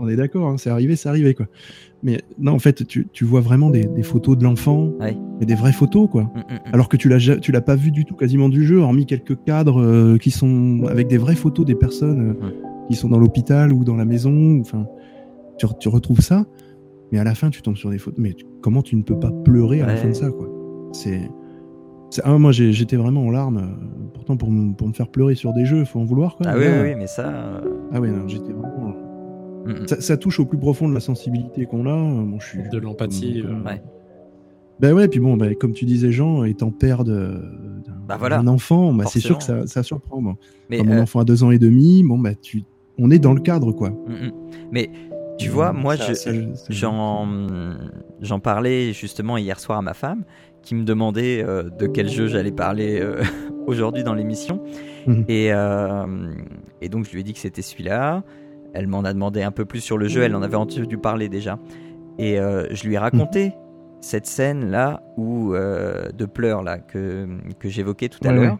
[0.00, 1.46] On est d'accord, hein, c'est arrivé, c'est arrivé, quoi.
[2.02, 5.16] Mais non, en fait, tu, tu vois vraiment des, des photos de l'enfant, Ouais.
[5.38, 6.22] mais des vraies photos, quoi.
[6.22, 6.58] Mm, mm, mm.
[6.72, 9.36] Alors que tu l'as tu l'as pas vu du tout quasiment du jeu, hormis quelques
[9.44, 12.54] cadres euh, qui sont avec des vraies photos des personnes euh, Ouais.
[12.88, 14.58] qui sont dans l'hôpital ou dans la maison.
[14.60, 14.86] Enfin,
[15.58, 16.46] tu, re- tu retrouves ça,
[17.12, 18.18] mais à la fin tu tombes sur des photos.
[18.18, 20.48] Mais tu- comment tu ne peux pas pleurer à la fin de ça, quoi?
[20.92, 21.20] C'est,
[22.24, 23.58] ah, moi j'étais vraiment en larmes.
[23.58, 26.46] euh, pourtant pour, me- pour me faire pleurer sur des jeux, faut en vouloir, quoi.
[26.48, 27.60] Ah oui, oui, oui, mais ça.
[27.92, 28.94] Ah non, j'étais vraiment.
[29.86, 31.90] Ça, ça touche au plus profond de la sensibilité qu'on a.
[31.90, 33.82] euh, Bon, je suis De l'empathie, euh, ouais.
[34.80, 37.40] Ben ouais, puis bon, ben, comme tu disais, Jean, étant père d'un
[38.08, 38.38] Bah voilà.
[38.38, 40.22] d'un enfant, bah, c'est sûr que ça, ça surprend.
[40.22, 40.36] Bon.
[40.70, 42.64] Mais Quand mon euh, enfant a deux ans et demi, bon, bah, tu,
[42.98, 43.92] on est dans le cadre, quoi.
[44.72, 44.90] mais
[45.38, 45.96] tu vois, moi,
[48.20, 50.24] J'en parlais justement hier soir à ma femme
[50.62, 53.22] qui me demandait euh, de quel jeu j'allais parler euh,
[53.66, 54.62] aujourd'hui dans l'émission.
[55.06, 55.24] Mhm.
[55.28, 56.04] Et, euh,
[56.82, 58.22] et donc je lui ai dit que c'était celui-là.
[58.74, 61.28] Elle m'en a demandé un peu plus sur le jeu, elle en avait entendu parler
[61.28, 61.58] déjà.
[62.18, 63.52] Et euh, je lui ai raconté
[64.00, 67.26] cette scène-là où, euh, de pleurs là, que,
[67.58, 68.58] que j'évoquais tout à Ouais, l'heure.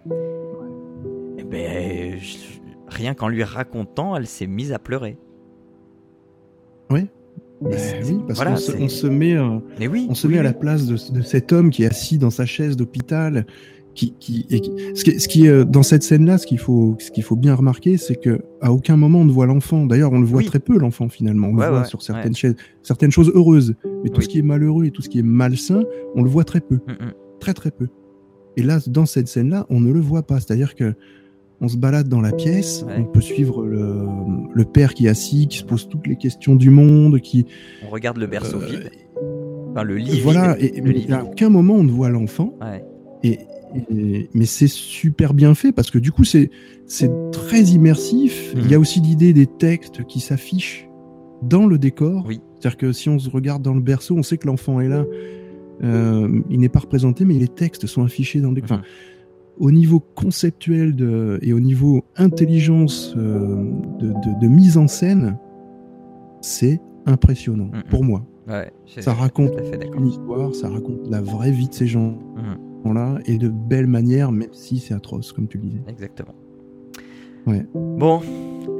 [1.38, 5.16] Et ben, je- rien qu'en lui racontant, elle s'est mise à pleurer.
[7.62, 10.26] Ben Et c'est- oui, parce voilà, qu'on se, on se met, euh, oui, on se
[10.26, 10.46] oui, met à oui.
[10.46, 13.44] la place de, de cet homme qui est assis dans sa chaise d'hôpital.
[13.94, 16.58] Qui, qui, et qui- ce qui, ce qui est euh, dans cette scène-là, ce qu'il
[16.60, 19.84] faut, ce qu'il faut bien remarquer, c'est que à aucun moment on ne voit l'enfant.
[19.84, 20.46] D'ailleurs, on le voit Oui.
[20.46, 21.48] très peu l'enfant finalement.
[21.48, 23.74] On le voit ouais, sur certaines, chaises- certaines choses heureuses,
[24.04, 24.24] mais tout Oui.
[24.24, 25.82] ce qui est malheureux et tout ce qui est malsain,
[26.14, 26.76] on le voit très peu.
[26.76, 27.12] Mm, mm.
[27.40, 27.88] très très peu.
[28.56, 30.38] Et là, dans cette scène-là, on ne le voit pas.
[30.40, 30.94] C'est-à-dire que
[31.60, 34.06] on se balade dans la pièce, on peut suivre le,
[34.54, 37.44] le père qui est assis, qui se pose toutes les questions du monde, qui
[37.86, 38.90] On regarde le berceau euh, vide,
[39.72, 40.54] enfin le lit voilà.
[40.54, 40.70] vide.
[40.74, 42.54] Et, le mais lit à aucun moment on ne voit l'enfant.
[43.22, 43.38] Et,
[43.90, 46.50] et- mais c'est super bien fait parce que du coup c'est
[47.32, 48.54] très immersif.
[48.54, 48.62] Mhm.
[48.64, 50.88] Il y a aussi l'idée des textes qui s'affichent
[51.42, 52.24] dans le décor.
[52.26, 52.40] Oui.
[52.58, 55.04] C'est-à-dire que si on se regarde dans le berceau, on sait que l'enfant est là.
[55.82, 58.62] Euh, il n'est pas représenté, mais les textes sont affichés dans les.
[58.62, 58.82] Enfin,
[59.58, 63.56] au niveau conceptuel de, et au niveau intelligence euh,
[63.98, 65.38] de, de- de mise en scène,
[66.42, 67.82] c'est impressionnant Mhm.
[67.88, 68.26] pour moi.
[68.48, 69.52] Ouais, Ça raconte
[69.96, 71.86] une histoire, ça raconte la vraie vie de ces
[72.36, 72.58] Mhm.
[72.84, 75.80] Gens-là et de belle manière, même si c'est atroce, comme tu le disais.
[75.88, 76.34] Exactement.
[77.46, 77.66] Ouais.
[77.74, 78.20] Bon,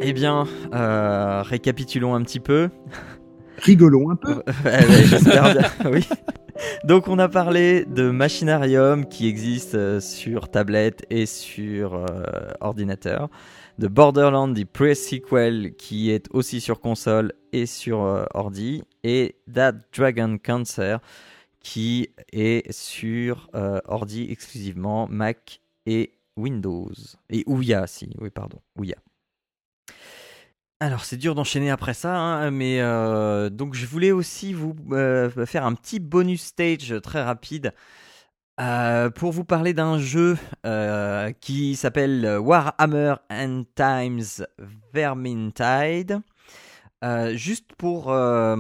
[0.01, 2.69] eh bien, euh, récapitulons un petit peu.
[3.59, 4.43] Rigolons un peu.
[5.05, 6.07] J'espère bien, oui.
[6.85, 12.05] Donc on a parlé de Machinarium qui existe euh, sur tablette et sur euh,
[12.61, 13.29] ordinateur,
[13.79, 19.73] de Borderlands The Pre-Sequel qui est aussi sur console et sur euh, ordi, et That
[19.97, 21.01] Dragon Cancer
[21.61, 26.93] qui est sur euh, ordi exclusivement, Mac et Windows.
[27.29, 28.97] Et Ouya, si, oui pardon, Ouya.
[30.81, 35.29] Alors c'est dur d'enchaîner après ça, hein, mais euh, donc je voulais aussi vous euh,
[35.45, 37.75] faire un petit bonus stage très rapide
[39.15, 40.37] pour vous parler d'un jeu
[41.41, 44.45] qui s'appelle Warhammer End Times
[44.93, 46.21] Vermintide.
[47.03, 48.57] Euh, juste pour, euh,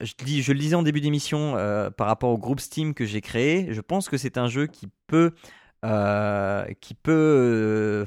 [0.00, 3.20] je, dis, le disais en début d'émission euh, par rapport au groupe Steam que j'ai
[3.20, 5.32] créé, je pense que c'est un jeu qui peut
[6.80, 8.04] qui peut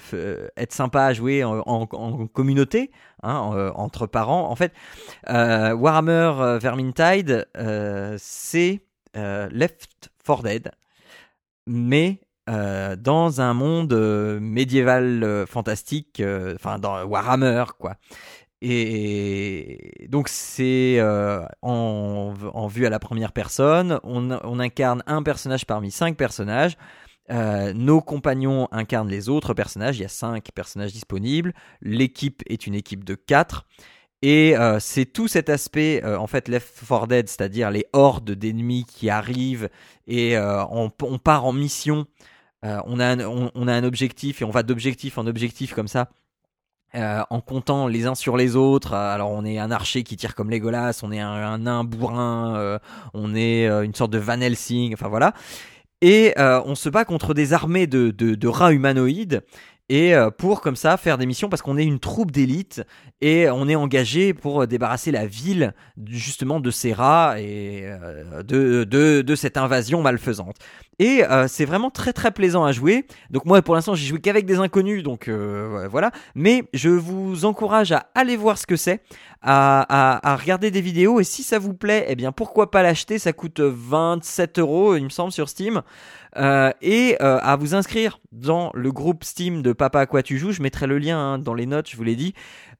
[0.57, 1.85] être sympa à jouer en,
[2.27, 2.91] communauté,
[3.23, 4.49] hein, entre parents.
[4.49, 4.73] En fait,
[5.25, 7.47] Warhammer Vermintide,
[8.17, 8.81] c'est
[9.15, 10.71] Left 4 Dead,
[11.65, 13.93] mais dans un monde
[14.41, 16.21] médiéval fantastique,
[16.55, 17.95] enfin dans Warhammer, quoi.
[18.61, 25.65] Et donc c'est euh, en, en vue à la première personne, on, incarne un personnage
[25.65, 26.77] parmi cinq personnages.
[27.31, 29.97] Euh, nos compagnons incarnent les autres personnages.
[29.97, 31.53] Il y a cinq personnages disponibles.
[31.81, 33.65] L'équipe est une équipe de quatre.
[34.21, 38.85] Et euh, c'est tout cet aspect, en fait, Left 4 Dead, c'est-à-dire les hordes d'ennemis
[38.85, 39.69] qui arrivent
[40.05, 42.05] et on, part en mission.
[42.61, 46.09] On, a un, on a un objectif et on va d'objectif en objectif comme ça.
[46.95, 48.93] Euh, en comptant les uns sur les autres.
[48.93, 52.55] Euh, Alors on est un archer qui tire comme Legolas, on est un, nain bourrin,
[52.55, 52.79] euh,
[53.13, 55.33] on est euh, une sorte de Van Helsing, enfin voilà.
[56.01, 59.43] Et euh, on se bat contre des armées de, de, de rats humanoïdes.
[59.91, 62.81] Et euh, pour comme ça faire des missions parce qu'on est une troupe d'élite
[63.19, 65.73] et on est engagé pour débarrasser la ville
[66.07, 70.55] justement de ces rats et euh, de, de, de cette invasion malfaisante.
[70.99, 73.05] Et euh, c'est vraiment très très plaisant à jouer.
[73.31, 76.11] Donc moi pour l'instant j'ai joué qu'avec des inconnus donc euh, voilà.
[76.35, 79.01] Mais je vous encourage à aller voir ce que c'est,
[79.41, 82.81] à, à, à regarder des vidéos et si ça vous plaît, eh bien pourquoi pas
[82.81, 83.19] l'acheter?
[83.19, 85.81] Ça coûte 27 euros il me semble sur Steam.
[86.37, 90.37] Euh, et euh, à vous inscrire dans le groupe Steam de Papa à quoi tu
[90.37, 90.51] joues.
[90.51, 92.33] Je mettrai le lien hein, dans les notes, je vous l'ai dit.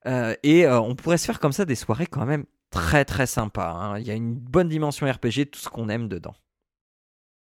[0.08, 3.72] Euh, et on pourrait se faire comme ça des soirées quand même très très sympas.
[3.72, 3.99] hein.
[3.99, 6.34] Il y a une bonne dimension RPG, tout ce qu'on aime dedans.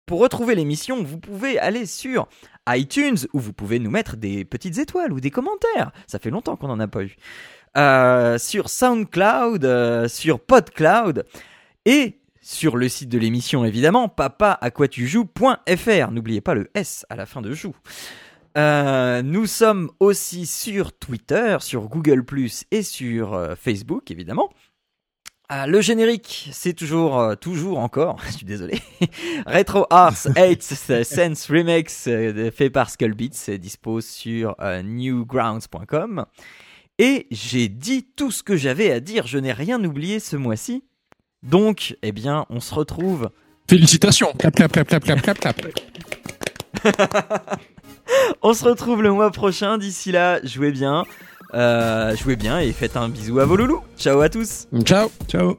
[0.08, 2.28] Pour retrouver l'émission, vous pouvez aller sur
[2.68, 5.92] iTunes où vous pouvez nous mettre des petites étoiles ou des commentaires.
[6.08, 7.16] Ça fait longtemps qu'on n'en a pas eu.
[8.40, 11.26] Sur SoundCloud, sur PodCloud
[11.86, 12.21] et
[12.52, 16.12] sur le site de l'émission évidemment, papa-à-quoi-tu-joues.fr.
[16.12, 17.76] N'oubliez pas le S à la fin de joue.
[18.58, 24.50] Euh, nous sommes aussi sur Twitter, sur Google Plus et sur euh, Facebook évidemment.
[25.48, 28.80] Ah, le générique, c'est toujours, euh, toujours encore, je suis désolé,
[29.46, 32.10] Retro Arts 8 Sense Remix
[32.54, 36.26] fait par Skullbeats, c'est dispo sur newgrounds.com.
[37.00, 40.84] Et j'ai dit tout ce que j'avais à dire, je n'ai rien oublié ce mois-ci.
[41.44, 43.30] Donc, eh bien, on se retrouve.
[43.68, 44.34] Félicitations.
[44.38, 45.62] Clap, clap, clap, clap, clap, clap, clap.
[48.42, 49.78] On se retrouve le mois prochain.
[49.78, 51.06] D'ici là, jouez bien.
[51.54, 53.82] Euh, jouez bien et faites un bisou à vos loulous.
[53.98, 54.68] Ciao à tous.
[54.84, 55.12] Ciao.
[55.28, 55.58] Ciao.